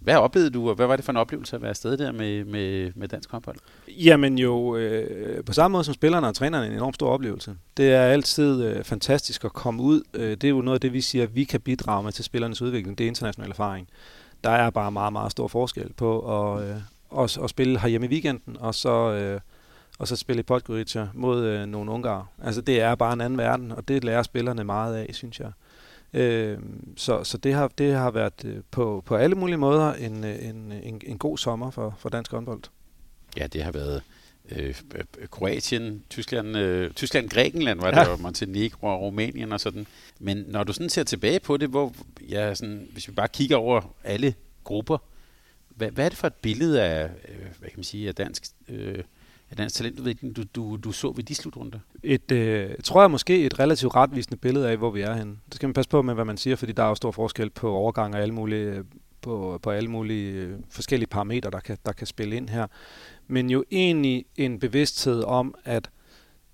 [0.00, 2.44] hvad oplevede du, og hvad var det for en oplevelse at være afsted der med,
[2.44, 3.56] med, med dansk håndbold?
[3.88, 7.56] Jamen jo, øh, på samme måde som spillerne og trænerne en enorm stor oplevelse.
[7.76, 10.02] Det er altid øh, fantastisk at komme ud.
[10.14, 12.62] Øh, det er jo noget af det, vi siger, vi kan bidrage med til spillernes
[12.62, 12.98] udvikling.
[12.98, 13.88] Det er international erfaring.
[14.44, 16.18] Der er bare meget, meget stor forskel på
[16.56, 16.76] at, øh,
[17.10, 19.12] også, at spille hjemme i weekenden, og så...
[19.12, 19.40] Øh,
[19.98, 22.24] og så spille i Podgorica mod øh, nogle ungarer.
[22.42, 25.52] Altså det er bare en anden verden, og det lærer spillerne meget af, synes jeg.
[26.12, 26.58] Øh,
[26.96, 30.48] så så det, har, det har været øh, på, på alle mulige måder en, øh,
[30.48, 32.62] en, en, en god sommer for, for dansk håndbold.
[33.36, 34.02] Ja, det har været
[34.50, 34.74] øh,
[35.30, 38.08] Kroatien, Tyskland, øh, Tyskland, Grækenland var det, ja.
[38.08, 39.86] og Montenegro og Rumænien og sådan.
[40.18, 41.94] Men når du sådan ser tilbage på det, hvor
[42.28, 44.34] ja, sådan, hvis vi bare kigger over alle
[44.64, 44.98] grupper,
[45.68, 48.44] hvad, hvad er det for et billede af, øh, hvad kan man sige, af dansk
[48.68, 49.04] øh,
[49.50, 51.78] af dansk talentudvikling, du, du, du så ved de slutrunder?
[52.02, 55.36] Et, øh, tror jeg måske et relativt retvisende billede af, hvor vi er henne.
[55.46, 57.50] Det skal man passe på med, hvad man siger, fordi der er jo stor forskel
[57.50, 58.84] på overgang og alle mulige, øh,
[59.20, 62.66] på, på alle mulige øh, forskellige parametre, der kan, der kan spille ind her.
[63.26, 65.90] Men jo egentlig en bevidsthed om, at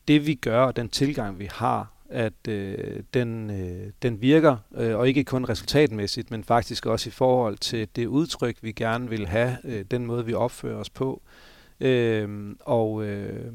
[0.08, 4.98] det vi gør, og den tilgang vi har, at øh, den, øh, den virker, øh,
[4.98, 9.26] og ikke kun resultatmæssigt, men faktisk også i forhold til det udtryk, vi gerne vil
[9.26, 11.22] have, øh, den måde, vi opfører os på.
[11.82, 13.52] Øh, og, øh,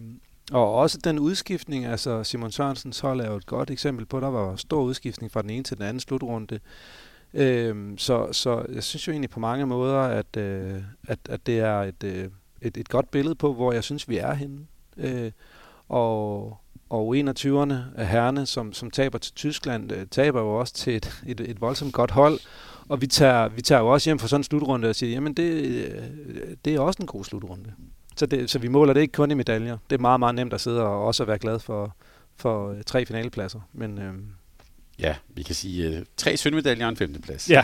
[0.51, 4.28] og også den udskiftning, altså Simon Sørensens hold er jo et godt eksempel på, der
[4.28, 6.59] var stor udskiftning fra den ene til den anden slutrunde.
[7.34, 11.59] Øh, så, så jeg synes jo egentlig på mange måder, at, øh, at, at det
[11.59, 12.30] er et, øh,
[12.61, 14.59] et, et godt billede på, hvor jeg synes, vi er henne.
[14.97, 15.32] Øh,
[15.89, 16.57] og,
[16.89, 21.23] og 21'erne af herrene, som, som taber til Tyskland, øh, taber jo også til et,
[21.25, 22.39] et, et voldsomt godt hold.
[22.89, 25.34] Og vi tager, vi tager jo også hjem fra sådan en slutrunde og siger, jamen
[25.34, 26.03] det, øh,
[26.65, 27.73] det er også en god slutrunde.
[28.18, 29.78] Så, det, så vi måler det ikke kun i medaljer.
[29.89, 31.95] Det er meget, meget nemt at sidde og også være glad for,
[32.36, 33.59] for øh, tre finalepladser.
[33.74, 34.13] Men, øh,
[34.99, 37.49] ja, vi kan sige øh, tre sølvmedaljer og en femteplads.
[37.49, 37.63] Ja.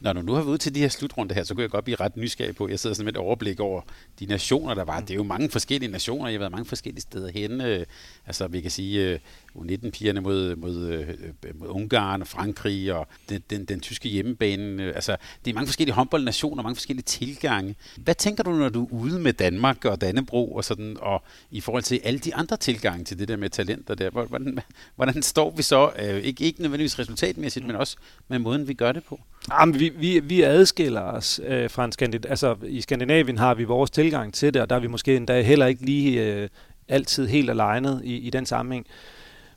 [0.00, 1.84] Når du nu har været ude til de her slutrunder her, så kunne jeg godt
[1.84, 3.82] blive ret nysgerrig på, jeg sidder sådan med et overblik over
[4.20, 5.00] de nationer, der var.
[5.00, 7.60] Det er jo mange forskellige nationer, jeg har været mange forskellige steder hen.
[7.60, 7.86] Øh,
[8.26, 9.20] altså, vi kan sige,
[9.56, 11.14] U19-pigerne mod, mod, øh,
[11.54, 14.82] mod Ungarn og Frankrig og den, den, den tyske hjemmebane.
[14.82, 17.76] Øh, altså, det er mange forskellige håndboldnationer, mange forskellige tilgange.
[17.96, 21.60] Hvad tænker du, når du er ude med Danmark og Dannebro og sådan, og i
[21.60, 24.10] forhold til alle de andre tilgange til det der med talenter der?
[24.10, 24.58] Hvordan,
[24.96, 27.96] hvordan står vi så, øh, ikke, ikke nødvendigvis resultatmæssigt, men også
[28.28, 29.20] med måden, vi gør det på?
[29.48, 32.30] Ah, Jamen, vi, vi, vi adskiller os øh, fra en Skandinavien.
[32.30, 35.42] Altså, i Skandinavien har vi vores tilgang til det, og der er vi måske endda
[35.42, 36.48] heller ikke lige øh,
[36.88, 38.86] altid helt alignet i, i den sammenhæng.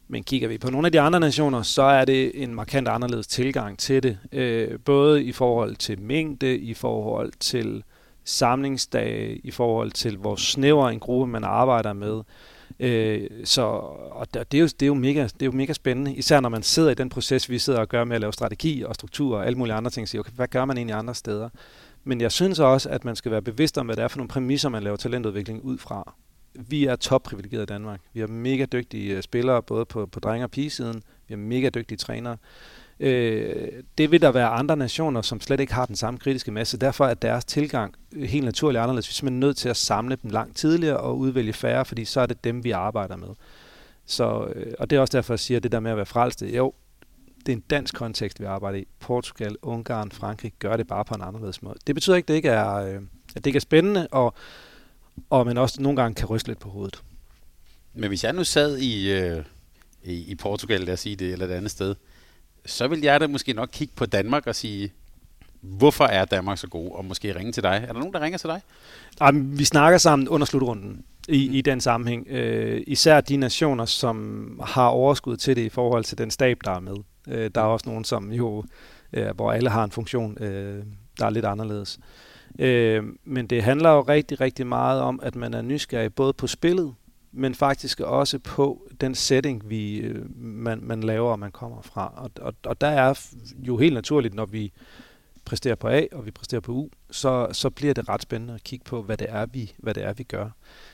[0.08, 3.28] Men kigger vi på nogle af de andre nationer, så er det en markant anderledes
[3.28, 4.18] tilgang til det.
[4.32, 7.84] Øh, både i forhold til mængde, i forhold til
[8.24, 12.22] samlingsdage i forhold til, hvor snæver en gruppe man arbejder med.
[12.80, 13.62] Øh, så
[14.12, 16.50] og det, er jo, det, er jo mega, det er jo mega spændende, især når
[16.50, 19.38] man sidder i den proces, vi sidder og gør med at lave strategi og struktur
[19.38, 20.10] og alle mulige andre ting.
[20.10, 21.50] Så okay, hvad gør man egentlig andre steder?
[22.04, 24.28] Men jeg synes også, at man skal være bevidst om, hvad det er for nogle
[24.28, 26.14] præmisser, man laver talentudvikling ud fra.
[26.54, 28.00] Vi er topprivilegeret i Danmark.
[28.14, 31.04] Vi har mega dygtige øh, spillere, både på, på drenge- og pigesiden.
[31.28, 32.38] Vi har mega dygtige trænere.
[33.00, 36.78] Øh, det vil der være andre nationer, som slet ikke har den samme kritiske masse.
[36.78, 39.08] Derfor er deres tilgang øh, helt naturligt anderledes.
[39.08, 42.22] Vi er simpelthen nødt til at samle dem langt tidligere og udvælge færre, fordi så
[42.22, 43.28] er det dem, vi arbejder med.
[44.06, 46.56] Så, øh, og det er også derfor, jeg siger, det der med at være frelste.
[46.56, 46.74] Jo,
[47.46, 48.88] det er en dansk kontekst, vi arbejder i.
[49.00, 51.76] Portugal, Ungarn, Frankrig gør det bare på en anderledes måde.
[51.88, 52.96] Det betyder ikke, at det ikke er, øh,
[53.36, 54.34] at det ikke er spændende, og,
[55.30, 57.04] og man også nogle gange kan ryste lidt på hovedet.
[57.94, 59.44] Men hvis jeg nu sad i, øh,
[60.04, 61.96] i, i Portugal, lad os sige det, eller et andet sted,
[62.66, 64.94] så vil jeg da måske nok kigge på Danmark og sige,
[65.62, 67.86] hvorfor er Danmark så god, og måske ringe til dig.
[67.88, 68.62] Er der nogen, der ringer til dig?
[69.22, 72.28] Jamen, vi snakker sammen under slutrunden i, i den sammenhæng.
[72.30, 76.72] Øh, især de nationer, som har overskud til det i forhold til den stab, der
[76.72, 76.96] er med.
[77.28, 78.64] Øh, der er også nogen, som jo,
[79.14, 80.84] øh, hvor alle har en funktion, øh,
[81.20, 82.00] der er lidt anderledes.
[82.60, 86.48] Øh, men det handler jo rigtig, rigtig meget om, at man er nysgerrig både på
[86.48, 86.94] spillet,
[87.34, 92.14] men faktisk også på den setting, vi, øh, man, man laver, og man kommer fra.
[92.16, 93.20] Og, og, og der er
[93.58, 94.72] jo helt naturligt, når vi
[95.46, 98.64] præsterer på A, og vi præsterer på U, så, så bliver det ret spændende at
[98.64, 100.50] kigge på, hvad det er, vi, hvad det er, vi gør.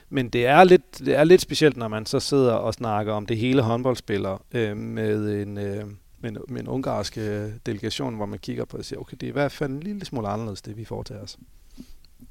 [0.10, 3.26] Men det er, lidt, det er lidt specielt, når man så sidder og snakker om
[3.26, 5.58] det hele håndboldspiller øh, med en...
[5.58, 5.86] Øh,
[6.22, 9.28] med en, med en ungarsk øh, delegation, hvor man kigger på og siger, okay, det
[9.28, 11.38] er i hvert fald en lille smule anderledes, det vi foretager os.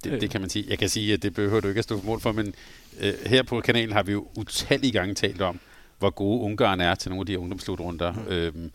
[0.05, 0.64] Det, det kan man sige.
[0.68, 2.55] Jeg kan sige, at det behøver du ikke at stå på mål for, men
[3.01, 5.61] øh, her på kanalen har vi jo utallige gange talt om,
[5.99, 8.12] hvor gode Ungarn er til nogle af de ungdomsslutrunder.
[8.12, 8.28] Mm.
[8.28, 8.70] Øhm,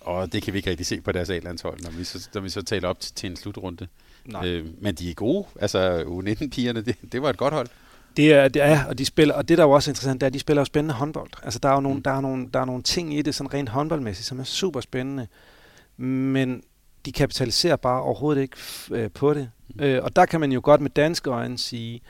[0.00, 2.48] og det kan vi ikke rigtig se på deres A-landshold, når vi så, når vi
[2.48, 3.86] så taler op til, til en slutrunde.
[4.24, 4.48] Nej.
[4.48, 5.46] Øh, men de er gode.
[5.60, 7.68] Altså U19-pigerne, det, det var et godt hold.
[8.16, 10.22] Det er, det er, og de spiller, og det der er jo også interessant, det
[10.22, 11.30] er, at de spiller jo spændende håndbold.
[11.42, 12.02] Altså der er jo nogle, mm.
[12.02, 14.80] der er nogle, der er nogle ting i det, sådan rent håndboldmæssigt, som er super
[14.80, 15.26] spændende.
[15.96, 16.62] Men
[17.06, 18.56] de kapitaliserer bare overhovedet ikke
[18.90, 19.50] øh, på det.
[19.74, 19.84] Mm.
[19.84, 22.00] Øh, og der kan man jo godt med danske øjne sige,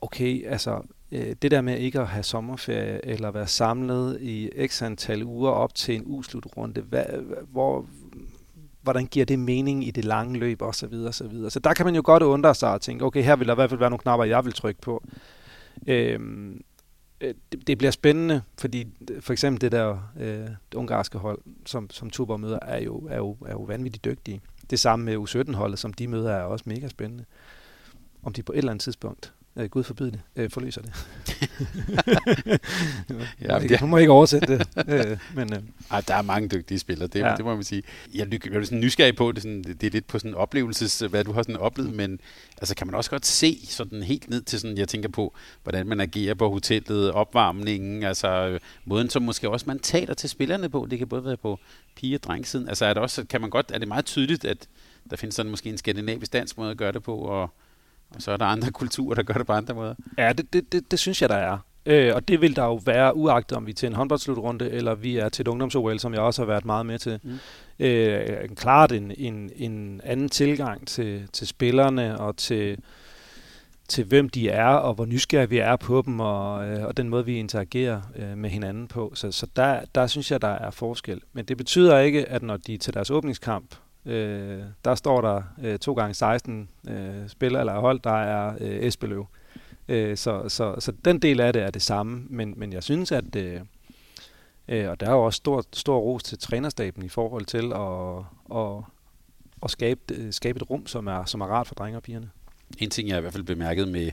[0.00, 4.82] okay, altså øh, det der med ikke at have sommerferie eller være samlet i x
[4.82, 7.04] antal uger op til en uslutrunde, hvad,
[7.50, 7.86] hvor,
[8.82, 11.50] hvordan giver det mening i det lange løb og så videre, så videre.
[11.50, 13.54] Så der kan man jo godt undre sig og tænke, okay, her vil der i
[13.54, 15.04] hvert fald være nogle knapper, jeg vil trykke på.
[15.86, 16.60] Øhm, øh,
[17.22, 18.86] Øh, det, det bliver spændende, fordi
[19.20, 23.16] for eksempel det der øh, det ungarske hold, som, som Tuborg møder, er jo, er,
[23.16, 24.40] jo, er jo vanvittigt dygtige.
[24.70, 27.24] Det samme med U17-holdet, som de møder, er også mega spændende.
[28.22, 31.08] Om de på et eller andet tidspunkt øh, Gud forbyde det, øh, forløser det.
[33.48, 34.68] ja, det du må ikke oversætte det.
[34.88, 35.58] Øh, men, øh.
[35.90, 37.34] Ej, der er mange dygtige spillere, det, ja.
[37.36, 37.82] det må man sige.
[38.14, 40.98] Jeg, jeg er sådan nysgerrig på, det, sådan, det er lidt på sådan en oplevelses,
[40.98, 42.20] hvad du har sådan oplevet, men
[42.58, 45.86] altså, kan man også godt se sådan helt ned til sådan, jeg tænker på, hvordan
[45.86, 50.86] man agerer på hotellet, opvarmningen, altså måden, som måske også man taler til spillerne på,
[50.90, 51.58] det kan både være på
[51.96, 52.68] pige- og drengsiden.
[52.68, 54.68] Altså er det også, kan man godt, er det meget tydeligt, at
[55.10, 57.50] der findes sådan måske en skandinavisk dansk måde at gøre det på, og
[58.14, 59.94] og så er der andre kulturer, der gør det på andre måder.
[60.18, 61.58] Ja, det, det, det, det synes jeg, der er.
[61.86, 64.94] Øh, og det vil der jo være, uagtet om vi er til en håndboldslutrunde, eller
[64.94, 67.20] vi er til et ungdoms som jeg også har været meget med til.
[67.22, 67.38] Mm.
[67.78, 72.78] Øh, klart en, en, en anden tilgang til, til spillerne og til,
[73.88, 77.08] til hvem de er, og hvor nysgerrige vi er på dem, og, øh, og den
[77.08, 79.12] måde, vi interagerer øh, med hinanden på.
[79.14, 81.20] Så, så der, der synes jeg, der er forskel.
[81.32, 83.74] Men det betyder ikke, at når de til deres åbningskamp
[84.06, 88.86] Øh, der står der øh, 2 gange 16 øh, spillere eller hold, der er øh,
[88.86, 89.26] Esbeløv.
[89.88, 93.12] Øh, så, så, så den del af det er det samme, men, men jeg synes,
[93.12, 93.60] at øh,
[94.68, 98.58] øh, og der er jo også stor, stor ros til trænerstaben i forhold til at,
[98.58, 98.84] at,
[99.62, 102.30] at skabe, øh, skabe et rum, som er, som er rart for drenge og pigerne.
[102.78, 104.10] En ting, jeg i hvert fald bemærkede med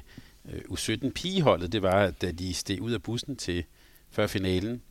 [0.50, 3.64] øh, U17-pigeholdet, det var, at da de steg ud af bussen til
[4.12, 4.82] før finalen,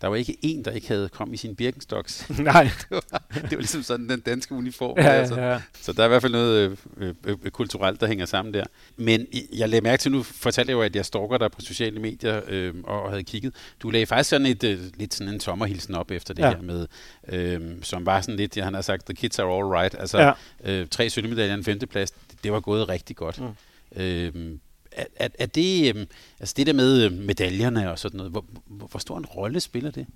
[0.00, 2.28] der var ikke en, der ikke havde kom i sin Birkenstocks.
[2.38, 2.62] Nej.
[2.62, 4.98] det, var, det var ligesom sådan den danske uniform.
[4.98, 5.40] Ja, altså.
[5.40, 5.60] ja.
[5.80, 8.64] Så der er i hvert fald noget øh, øh, øh, kulturelt, der hænger sammen der.
[8.96, 12.00] Men jeg lagde mærke til, nu fortalte jeg jo, at jeg stalker dig på sociale
[12.00, 13.54] medier øh, og havde kigget.
[13.82, 16.50] Du lagde faktisk sådan et, øh, lidt sådan en sommerhilsen op efter det ja.
[16.50, 16.86] her med,
[17.28, 19.96] øh, som var sådan lidt, ja, han har sagt, the kids are all right.
[19.98, 20.32] Altså ja.
[20.64, 23.40] øh, tre sølvmedaljer og en femteplads, det, det var gået rigtig godt.
[23.40, 24.02] Mm.
[24.02, 24.58] Øh,
[25.16, 26.06] er, er det, øh,
[26.40, 29.90] altså det der med øh, medaljerne og sådan noget, hvor, hvor stor en rolle spiller
[29.90, 30.06] det?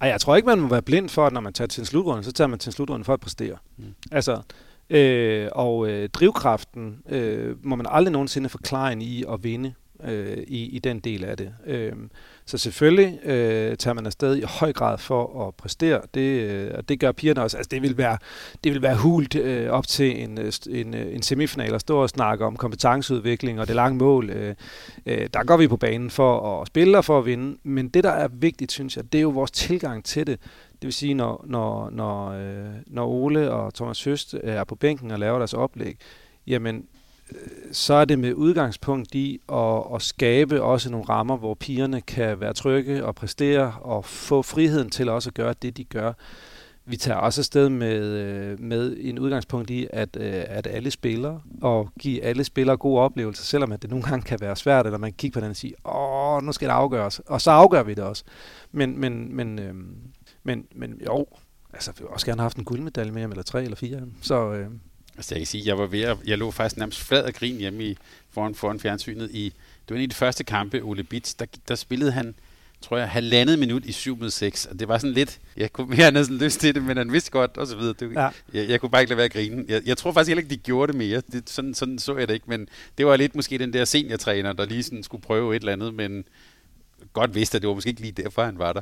[0.00, 1.86] Ej, jeg tror ikke, man må være blind for, at når man tager til en
[1.86, 3.56] slutrunde, så tager man til en slutrunde for at præstere.
[3.76, 3.84] Mm.
[4.12, 4.42] Altså,
[4.90, 9.74] øh, og øh, drivkraften øh, må man aldrig nogensinde forklare i at vinde.
[10.04, 11.54] øh, i, i den del af det.
[11.66, 11.92] Øh,
[12.50, 16.88] så selvfølgelig øh, tager man afsted i høj grad for at præstere, det, øh, og
[16.88, 17.56] det gør pigerne også.
[17.56, 18.18] Altså, det vil være,
[18.64, 22.02] det vil være hult øh, op til en, øh, en, øh, en semifinal at stå
[22.02, 24.30] og snakke om kompetenceudvikling og det lange mål.
[24.30, 24.54] Øh,
[25.06, 28.04] øh, der går vi på banen for at spille og for at vinde, men det,
[28.04, 30.40] der er vigtigt, synes jeg, det er jo vores tilgang til det.
[30.72, 34.74] Det vil sige, når, når, når, øh, når Ole og Thomas Høst øh, er på
[34.74, 35.96] bænken og laver deres oplæg,
[36.46, 36.84] jamen
[37.72, 42.40] så er det med udgangspunkt i at, at skabe også nogle rammer, hvor pigerne kan
[42.40, 46.12] være trygge og præstere og få friheden til også at gøre det, de gør.
[46.84, 51.40] Vi tager også afsted med, øh, med en udgangspunkt i, at, øh, at alle spillere,
[51.62, 54.98] og give alle spillere gode oplevelser, selvom at det nogle gange kan være svært, eller
[54.98, 57.18] man kigger på den og siger, åh, nu skal det afgøres.
[57.18, 58.24] Og så afgør vi det også.
[58.72, 59.74] Men, men, men, øh,
[60.44, 61.26] men, men jo,
[61.72, 64.00] altså, vi vil også gerne have haft en guldmedalje med, eller tre eller fire.
[64.20, 64.70] Så, øh,
[65.20, 67.56] Altså jeg kan sige, jeg var ved at, jeg lå faktisk nærmest flad af grin
[67.56, 67.96] hjemme i,
[68.30, 69.44] foran, foran fjernsynet i,
[69.88, 72.34] det var en af de første kampe, Ole Bits, der, der spillede han,
[72.80, 75.86] tror jeg, halvandet minut i 7 mod 6, og det var sådan lidt, jeg kunne
[75.96, 77.94] mere næsten lyst til det, men han vidste godt, og så videre.
[78.00, 78.28] Det, ja.
[78.54, 79.64] jeg, jeg, kunne bare ikke lade være at grine.
[79.68, 81.22] Jeg, jeg tror faktisk heller ikke, de gjorde det mere.
[81.32, 82.68] Det, sådan, sådan så jeg det ikke, men
[82.98, 85.94] det var lidt måske den der seniortræner, der lige sådan skulle prøve et eller andet,
[85.94, 86.24] men
[87.12, 88.80] godt vidste, at det var måske ikke lige derfor, han var der.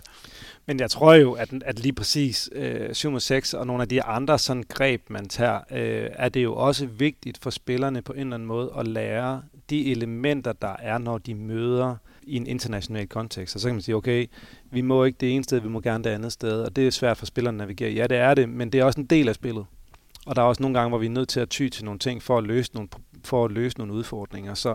[0.66, 4.03] Men jeg tror jo, at, at lige præcis øh, 7 6 og nogle af de
[4.03, 8.20] andre sådan greb, man tager, øh, er det jo også vigtigt for spillerne på en
[8.20, 13.07] eller anden måde at lære de elementer, der er, når de møder i en international
[13.07, 13.55] kontekst.
[13.55, 14.26] Og så kan man sige, okay,
[14.70, 16.91] vi må ikke det ene sted, vi må gerne det andet sted, og det er
[16.91, 17.91] svært for spillerne at navigere.
[17.91, 19.66] Ja, det er det, men det er også en del af spillet.
[20.26, 21.99] Og der er også nogle gange, hvor vi er nødt til at ty til nogle
[21.99, 22.89] ting for at løse nogle,
[23.24, 24.55] for at løse nogle udfordringer.
[24.55, 24.74] Så,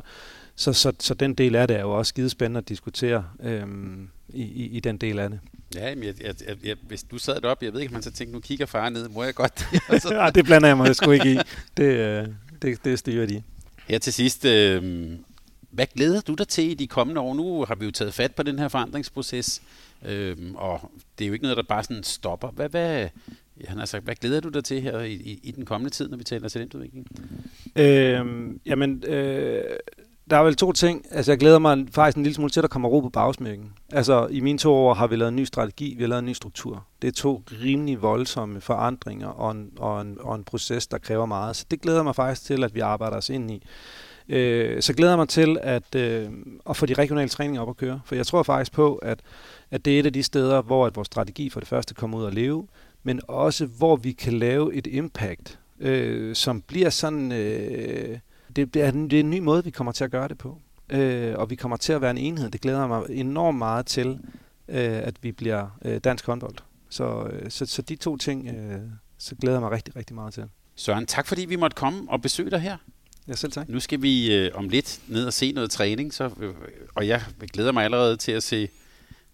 [0.56, 4.10] så, så, så den del af det er jo også skide spændende at diskutere øhm,
[4.30, 5.40] i, i, i den del af det.
[5.76, 8.12] Ja, men jeg, jeg, jeg, hvis du sad deroppe, jeg ved ikke, om man så
[8.12, 10.12] tænkte, nu kigger far ned, må jeg godt det?
[10.12, 11.38] ja, det blander jeg mig sgu ikke i.
[11.78, 12.28] Det, øh,
[12.62, 13.44] det, det styrer de.
[13.88, 15.10] Her til sidst, øh,
[15.70, 17.34] hvad glæder du dig til i de kommende år?
[17.34, 19.62] Nu har vi jo taget fat på den her forandringsproces,
[20.06, 22.52] øh, og det er jo ikke noget, der bare sådan stopper.
[22.52, 23.10] Hvad, hvad,
[23.62, 25.90] Ja, han har sagt, hvad glæder du dig til her i, i, i den kommende
[25.90, 27.08] tid, når vi taler talentudvikling?
[27.76, 28.26] Øh,
[28.66, 29.64] jamen, øh,
[30.30, 31.06] der er vel to ting.
[31.12, 33.74] Altså, jeg glæder mig faktisk en lille smule til, at der kommer ro på bagsmækken.
[33.92, 36.26] Altså, i mine to år har vi lavet en ny strategi, vi har lavet en
[36.26, 36.86] ny struktur.
[37.02, 41.26] Det er to rimelig voldsomme forandringer og en, og en, og en proces, der kræver
[41.26, 41.56] meget.
[41.56, 43.64] Så det glæder mig faktisk til, at vi arbejder os ind i.
[44.30, 46.30] Øh, så glæder jeg mig til at, øh,
[46.70, 48.02] at få de regionale træninger op at køre.
[48.06, 49.20] For jeg tror faktisk på, at,
[49.72, 52.18] at det er et af de steder, hvor at vores strategi for det første kommer
[52.18, 52.68] ud at leve,
[53.04, 57.32] men også hvor vi kan lave et impact, øh, som bliver sådan...
[57.32, 58.18] Øh,
[58.56, 60.62] det, det, er, det er en ny måde, vi kommer til at gøre det på.
[60.90, 62.50] Øh, og vi kommer til at være en enhed.
[62.50, 64.20] Det glæder mig enormt meget til,
[64.68, 66.56] øh, at vi bliver øh, dansk håndbold.
[66.90, 68.82] Så, øh, så, så de to ting, øh,
[69.18, 70.44] så glæder jeg mig rigtig, rigtig meget til.
[70.76, 72.78] Søren, tak fordi vi måtte komme og besøge dig her.
[73.28, 73.70] Ja, selv tak.
[73.70, 76.54] Nu skal vi øh, om lidt ned og se noget træning, så, øh,
[76.96, 77.22] og jeg
[77.54, 78.70] glæder mig allerede til at se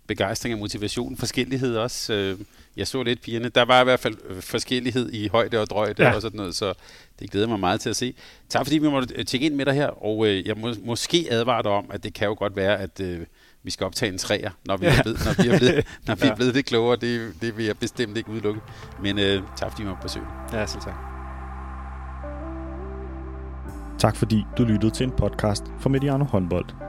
[0.10, 2.14] begejstring og motivation, forskellighed også.
[2.14, 2.38] Øh,
[2.78, 3.49] jeg så lidt pigerne.
[3.49, 6.16] Der var i hvert fald øh, forskellighed i højde og drøjde ja.
[6.16, 6.74] og sådan noget, så
[7.20, 8.14] det glæder mig meget til at se.
[8.49, 11.28] Tak fordi vi måtte øh, tjekke ind med dig her, og øh, jeg må, måske
[11.32, 13.20] advare dig om, at det kan jo godt være, at øh,
[13.64, 14.97] vi skal optage en træer, når vi, ja.
[14.97, 16.95] er, blevet, når vi, er, blevet, når vi er blevet det klogere.
[16.95, 18.62] Det, det vil jeg bestemt ikke udelukke.
[19.01, 20.26] Men øh, tak fordi vi måtte besøge.
[20.53, 20.95] Ja, selv tak.
[23.99, 26.88] Tak fordi du lyttede til en podcast fra Mediano Håndbold.